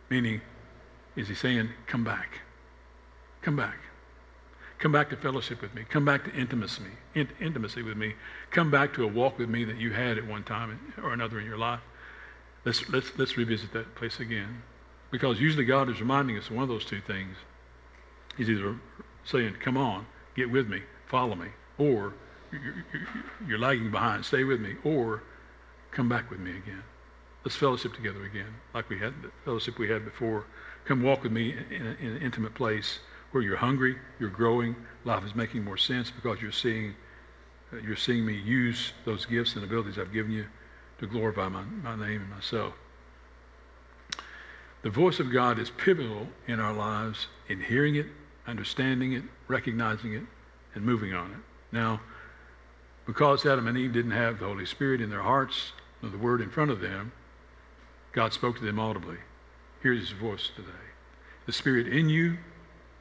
Meaning, 0.09 0.41
is 1.17 1.29
he 1.29 1.35
saying, 1.35 1.69
come 1.87 2.03
back, 2.03 2.41
come 3.43 3.57
back? 3.57 3.77
Come 4.83 4.91
back 4.91 5.11
to 5.11 5.17
fellowship 5.17 5.63
with 5.63 5.73
me. 5.77 5.85
Come 5.89 6.05
back 6.05 6.25
to 6.25 6.35
intimacy, 6.35 6.83
int- 7.15 7.31
intimacy 7.41 7.83
with 7.83 7.97
me. 7.97 8.15
Come 8.51 8.69
back 8.69 8.93
to 8.95 9.05
a 9.05 9.07
walk 9.07 9.39
with 9.39 9.49
me 9.49 9.63
that 9.63 9.77
you 9.77 9.93
had 9.93 10.19
at 10.19 10.27
one 10.27 10.43
time 10.43 10.77
or 11.01 11.13
another 11.13 11.39
in 11.39 11.47
your 11.47 11.57
life. 11.57 11.79
Let's, 12.65 12.89
let's, 12.89 13.17
let's 13.17 13.37
revisit 13.37 13.73
that 13.75 13.95
place 13.95 14.19
again. 14.19 14.61
Because 15.13 15.41
usually 15.41 15.65
God 15.65 15.89
is 15.89 16.01
reminding 16.01 16.37
us 16.37 16.49
of 16.49 16.57
one 16.57 16.65
of 16.65 16.69
those 16.69 16.85
two 16.85 17.01
things. 17.01 17.37
He's 18.37 18.51
either 18.51 18.75
saying, 19.23 19.55
come 19.61 19.77
on, 19.77 20.05
get 20.35 20.51
with 20.51 20.67
me, 20.67 20.83
follow 21.07 21.37
me, 21.37 21.51
or 21.79 22.13
you're 23.47 23.61
lagging 23.61 23.93
behind, 23.93 24.25
stay 24.25 24.43
with 24.43 24.61
me, 24.61 24.75
or 24.83 25.23
come 25.93 26.09
back 26.09 26.29
with 26.29 26.41
me 26.41 26.57
again. 26.57 26.83
Let's 27.45 27.55
fellowship 27.55 27.95
together 27.95 28.25
again, 28.25 28.53
like 28.75 28.89
we 28.89 28.99
had 28.99 29.15
the 29.23 29.31
fellowship 29.45 29.79
we 29.79 29.89
had 29.89 30.05
before. 30.05 30.45
Come 30.87 31.05
walk 31.05 31.23
with 31.23 31.31
me 31.31 31.55
in, 31.71 31.87
in 32.01 32.17
an 32.17 32.21
intimate 32.21 32.55
place 32.55 32.99
where 33.33 33.43
you're 33.43 33.57
hungry, 33.57 33.97
you're 34.21 34.31
growing, 34.31 34.77
life 35.05 35.25
is 35.25 35.35
making 35.35 35.65
more 35.65 35.77
sense 35.77 36.11
because 36.11 36.41
you're 36.41 36.53
seeing, 36.53 36.95
uh, 37.73 37.77
you're 37.79 37.97
seeing 37.97 38.25
me 38.25 38.35
use 38.35 38.93
those 39.05 39.27
gifts 39.27 39.57
and 39.57 39.65
abilities 39.65 39.99
I've 39.99 40.13
given 40.13 40.31
you 40.31 40.47
to 40.99 41.07
glorify 41.07 41.49
my, 41.49 41.63
my 41.83 41.97
name 41.97 42.21
and 42.21 42.31
myself. 42.31 42.75
The 44.83 44.91
voice 44.91 45.21
of 45.21 45.33
God 45.33 45.59
is 45.59 45.71
pivotal 45.71 46.27
in 46.49 46.61
our 46.61 46.73
lives 46.73 47.29
in 47.49 47.61
hearing 47.61 47.97
it, 47.97 48.07
understanding 48.47 49.13
it, 49.13 49.23
recognizing 49.49 50.15
it, 50.15 50.25
and 50.75 50.85
moving 50.85 51.15
on 51.15 51.31
it. 51.31 51.37
Now, 51.71 52.01
because 53.07 53.47
Adam 53.47 53.67
and 53.67 53.79
Eve 53.79 53.93
didn't 53.93 54.13
have 54.13 54.39
the 54.39 54.47
Holy 54.47 54.67
Spirit 54.67 55.01
in 55.01 55.11
their 55.11 55.23
hearts, 55.23 55.73
or 56.03 56.09
the 56.09 56.19
Word 56.19 56.41
in 56.41 56.51
front 56.51 56.71
of 56.71 56.81
them, 56.81 57.13
God 58.13 58.33
spoke 58.33 58.59
to 58.59 58.65
them 58.65 58.79
audibly. 58.79 59.17
Here's 59.83 60.01
His 60.01 60.19
voice 60.19 60.51
today. 60.55 60.69
The 61.47 61.53
Spirit 61.53 61.89
in 61.89 62.09
you 62.09 62.39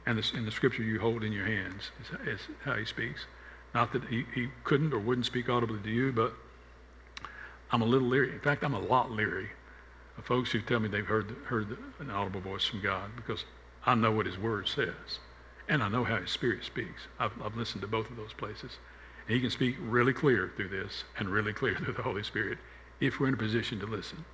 and 0.06 0.18
the, 0.18 0.36
in 0.36 0.44
the 0.44 0.50
scripture 0.50 0.82
you 0.82 0.98
hold 0.98 1.22
in 1.22 1.32
your 1.32 1.46
hands 1.46 1.90
is, 2.00 2.28
is 2.28 2.40
how 2.64 2.74
he 2.74 2.84
speaks. 2.84 3.26
Not 3.74 3.92
that 3.92 4.04
he, 4.04 4.24
he 4.34 4.48
couldn't 4.64 4.92
or 4.92 4.98
wouldn't 4.98 5.26
speak 5.26 5.48
audibly 5.48 5.78
to 5.80 5.90
you, 5.90 6.12
but 6.12 6.34
I'm 7.70 7.82
a 7.82 7.86
little 7.86 8.08
leery. 8.08 8.32
In 8.32 8.40
fact, 8.40 8.64
I'm 8.64 8.74
a 8.74 8.80
lot 8.80 9.10
leery 9.10 9.48
of 10.18 10.24
folks 10.24 10.50
who 10.52 10.60
tell 10.60 10.80
me 10.80 10.88
they've 10.88 11.06
heard, 11.06 11.34
heard 11.46 11.76
an 12.00 12.10
audible 12.10 12.40
voice 12.40 12.64
from 12.64 12.82
God 12.82 13.10
because 13.16 13.44
I 13.86 13.94
know 13.94 14.12
what 14.12 14.26
his 14.26 14.38
word 14.38 14.68
says. 14.68 15.20
And 15.68 15.82
I 15.82 15.88
know 15.88 16.04
how 16.04 16.16
his 16.16 16.30
spirit 16.30 16.64
speaks. 16.64 17.06
I've, 17.18 17.32
I've 17.42 17.56
listened 17.56 17.82
to 17.82 17.88
both 17.88 18.10
of 18.10 18.16
those 18.16 18.32
places. 18.32 18.78
And 19.26 19.34
he 19.34 19.40
can 19.40 19.50
speak 19.50 19.76
really 19.80 20.12
clear 20.12 20.52
through 20.56 20.68
this 20.68 21.04
and 21.18 21.28
really 21.28 21.52
clear 21.52 21.76
through 21.76 21.94
the 21.94 22.02
Holy 22.02 22.24
Spirit 22.24 22.58
if 23.00 23.20
we're 23.20 23.28
in 23.28 23.34
a 23.34 23.38
position 23.38 23.80
to 23.80 23.86
listen 23.86 24.24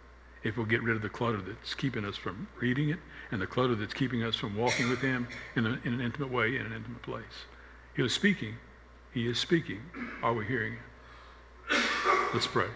if 0.44 0.56
we'll 0.56 0.66
get 0.66 0.82
rid 0.82 0.96
of 0.96 1.02
the 1.02 1.08
clutter 1.08 1.40
that's 1.40 1.74
keeping 1.74 2.04
us 2.04 2.16
from 2.16 2.46
reading 2.60 2.90
it 2.90 2.98
and 3.30 3.40
the 3.40 3.46
clutter 3.46 3.74
that's 3.74 3.94
keeping 3.94 4.22
us 4.22 4.36
from 4.36 4.56
walking 4.56 4.88
with 4.88 5.00
Him 5.00 5.26
in, 5.56 5.66
a, 5.66 5.78
in 5.84 5.94
an 5.94 6.00
intimate 6.00 6.30
way, 6.30 6.56
in 6.56 6.66
an 6.66 6.72
intimate 6.72 7.02
place. 7.02 7.24
He 7.94 8.02
was 8.02 8.12
speaking. 8.12 8.54
He 9.12 9.26
is 9.26 9.38
speaking. 9.38 9.80
Are 10.22 10.32
we 10.32 10.44
hearing 10.44 10.74
Him? 10.74 11.82
Let's 12.32 12.46
pray. 12.46 12.68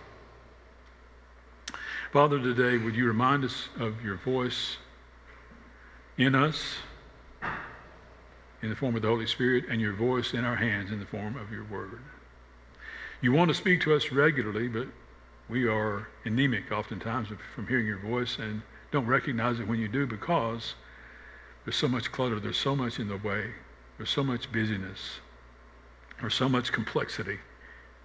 Father, 2.12 2.38
today, 2.38 2.76
would 2.76 2.94
you 2.94 3.06
remind 3.06 3.44
us 3.44 3.68
of 3.78 4.04
your 4.04 4.16
voice 4.16 4.76
in 6.18 6.34
us 6.34 6.76
in 8.60 8.68
the 8.68 8.76
form 8.76 8.96
of 8.96 9.02
the 9.02 9.08
Holy 9.08 9.26
Spirit 9.26 9.64
and 9.70 9.80
your 9.80 9.94
voice 9.94 10.34
in 10.34 10.44
our 10.44 10.56
hands 10.56 10.90
in 10.90 11.00
the 11.00 11.06
form 11.06 11.36
of 11.36 11.50
your 11.50 11.64
word? 11.64 12.00
You 13.22 13.32
want 13.32 13.48
to 13.48 13.54
speak 13.54 13.80
to 13.82 13.94
us 13.94 14.10
regularly, 14.10 14.68
but 14.68 14.88
we 15.48 15.66
are 15.66 16.08
anemic 16.24 16.70
oftentimes 16.70 17.28
from 17.54 17.66
hearing 17.66 17.86
your 17.86 17.98
voice 17.98 18.38
and 18.38 18.62
don't 18.90 19.06
recognize 19.06 19.58
it 19.60 19.66
when 19.66 19.80
you 19.80 19.88
do 19.88 20.06
because 20.06 20.74
there's 21.64 21.76
so 21.76 21.88
much 21.88 22.12
clutter, 22.12 22.40
there's 22.40 22.56
so 22.56 22.74
much 22.74 22.98
in 22.98 23.08
the 23.08 23.16
way, 23.16 23.50
there's 23.96 24.10
so 24.10 24.22
much 24.22 24.50
busyness, 24.52 25.20
there's 26.20 26.34
so 26.34 26.48
much 26.48 26.72
complexity 26.72 27.38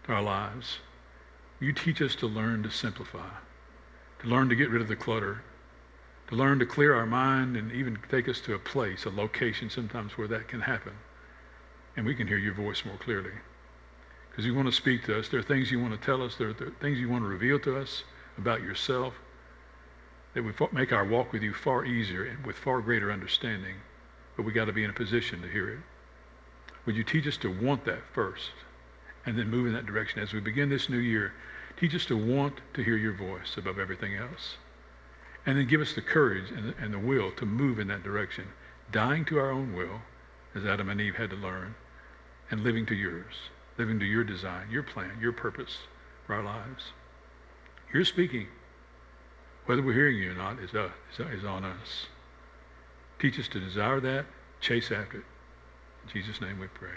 to 0.03 0.13
our 0.13 0.21
lives. 0.21 0.79
You 1.59 1.73
teach 1.73 2.01
us 2.01 2.15
to 2.15 2.27
learn 2.27 2.63
to 2.63 2.69
simplify, 2.69 3.29
to 4.19 4.27
learn 4.27 4.49
to 4.49 4.55
get 4.55 4.69
rid 4.69 4.81
of 4.81 4.87
the 4.87 4.95
clutter, 4.95 5.41
to 6.27 6.35
learn 6.35 6.59
to 6.59 6.65
clear 6.65 6.93
our 6.93 7.05
mind 7.05 7.55
and 7.55 7.71
even 7.71 7.97
take 8.09 8.27
us 8.27 8.39
to 8.41 8.53
a 8.53 8.59
place, 8.59 9.05
a 9.05 9.09
location 9.09 9.69
sometimes 9.69 10.17
where 10.17 10.27
that 10.27 10.47
can 10.47 10.61
happen. 10.61 10.93
And 11.95 12.05
we 12.05 12.13
can 12.13 12.27
hear 12.27 12.37
your 12.37 12.53
voice 12.53 12.85
more 12.85 12.97
clearly 12.97 13.31
because 14.37 14.45
you 14.45 14.53
want 14.53 14.67
to 14.67 14.71
speak 14.71 15.03
to 15.03 15.17
us. 15.17 15.29
There 15.29 15.39
are 15.39 15.43
things 15.43 15.71
you 15.71 15.79
want 15.79 15.99
to 15.99 16.05
tell 16.05 16.21
us. 16.21 16.35
There 16.35 16.49
are, 16.49 16.53
things 16.79 16.99
you 16.99 17.09
want 17.09 17.23
to 17.23 17.27
reveal 17.27 17.57
to 17.61 17.75
us 17.75 18.03
about 18.37 18.61
yourself 18.61 19.15
that 20.35 20.43
would 20.43 20.71
make 20.71 20.93
our 20.93 21.05
walk 21.05 21.33
with 21.33 21.41
you 21.41 21.55
far 21.55 21.85
easier 21.85 22.23
and 22.25 22.45
with 22.45 22.55
far 22.55 22.79
greater 22.81 23.11
understanding. 23.11 23.77
But 24.35 24.43
we 24.43 24.51
got 24.51 24.65
to 24.65 24.73
be 24.73 24.83
in 24.83 24.91
a 24.91 24.93
position 24.93 25.41
to 25.41 25.47
hear 25.47 25.69
it. 25.69 25.79
Would 26.85 26.95
you 26.95 27.03
teach 27.03 27.25
us 27.25 27.37
to 27.37 27.49
want 27.49 27.83
that 27.85 28.03
first 28.13 28.51
and 29.25 29.35
then 29.35 29.49
move 29.49 29.65
in 29.65 29.73
that 29.73 29.87
direction 29.87 30.21
as 30.21 30.33
we 30.33 30.39
begin 30.39 30.69
this 30.69 30.87
new 30.87 30.99
year? 30.99 31.33
Teach 31.79 31.95
us 31.95 32.05
to 32.05 32.15
want 32.15 32.61
to 32.75 32.83
hear 32.83 32.95
your 32.95 33.13
voice 33.13 33.57
above 33.57 33.79
everything 33.79 34.15
else. 34.15 34.57
And 35.47 35.57
then 35.57 35.65
give 35.65 35.81
us 35.81 35.93
the 35.93 36.01
courage 36.01 36.51
and 36.51 36.69
the, 36.69 36.75
and 36.79 36.93
the 36.93 36.99
will 36.99 37.31
to 37.31 37.45
move 37.47 37.79
in 37.79 37.87
that 37.87 38.03
direction, 38.03 38.49
dying 38.91 39.25
to 39.25 39.39
our 39.39 39.49
own 39.49 39.73
will, 39.73 40.01
as 40.53 40.63
Adam 40.63 40.89
and 40.89 41.01
Eve 41.01 41.15
had 41.15 41.31
to 41.31 41.35
learn, 41.35 41.73
and 42.51 42.63
living 42.63 42.85
to 42.85 42.93
yours 42.93 43.33
living 43.77 43.99
to 43.99 44.05
your 44.05 44.23
design, 44.23 44.69
your 44.71 44.83
plan, 44.83 45.11
your 45.21 45.31
purpose 45.31 45.77
for 46.25 46.35
our 46.35 46.43
lives. 46.43 46.91
You're 47.93 48.05
speaking. 48.05 48.47
Whether 49.65 49.81
we're 49.81 49.93
hearing 49.93 50.17
you 50.17 50.31
or 50.31 50.35
not 50.35 50.59
is, 50.59 50.73
uh, 50.73 50.89
is 51.19 51.43
on 51.43 51.65
us. 51.65 52.07
Teach 53.19 53.39
us 53.39 53.47
to 53.49 53.59
desire 53.59 53.99
that, 53.99 54.25
chase 54.61 54.91
after 54.91 55.17
it. 55.17 55.25
In 56.03 56.09
Jesus' 56.13 56.39
name 56.39 56.59
we 56.59 56.67
pray. 56.67 56.89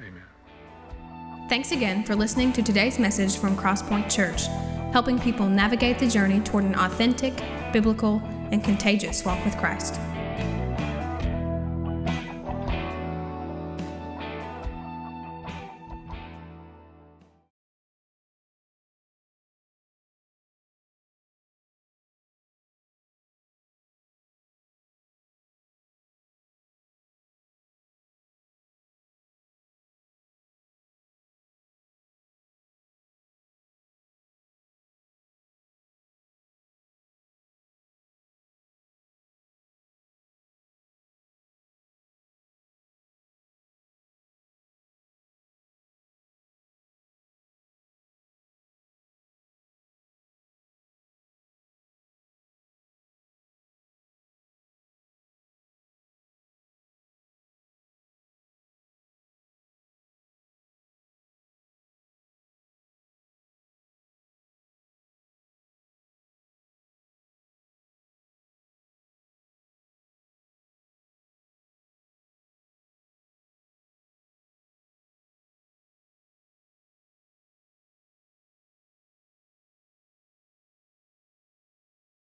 Amen. 0.00 1.48
Thanks 1.48 1.72
again 1.72 2.04
for 2.04 2.14
listening 2.14 2.52
to 2.52 2.62
today's 2.62 2.98
message 2.98 3.36
from 3.36 3.56
Crosspoint 3.56 4.08
Church, 4.08 4.46
helping 4.92 5.18
people 5.18 5.48
navigate 5.48 5.98
the 5.98 6.06
journey 6.06 6.40
toward 6.40 6.64
an 6.64 6.76
authentic, 6.76 7.42
biblical, 7.72 8.22
and 8.52 8.62
contagious 8.62 9.24
walk 9.24 9.44
with 9.44 9.56
Christ. 9.56 9.98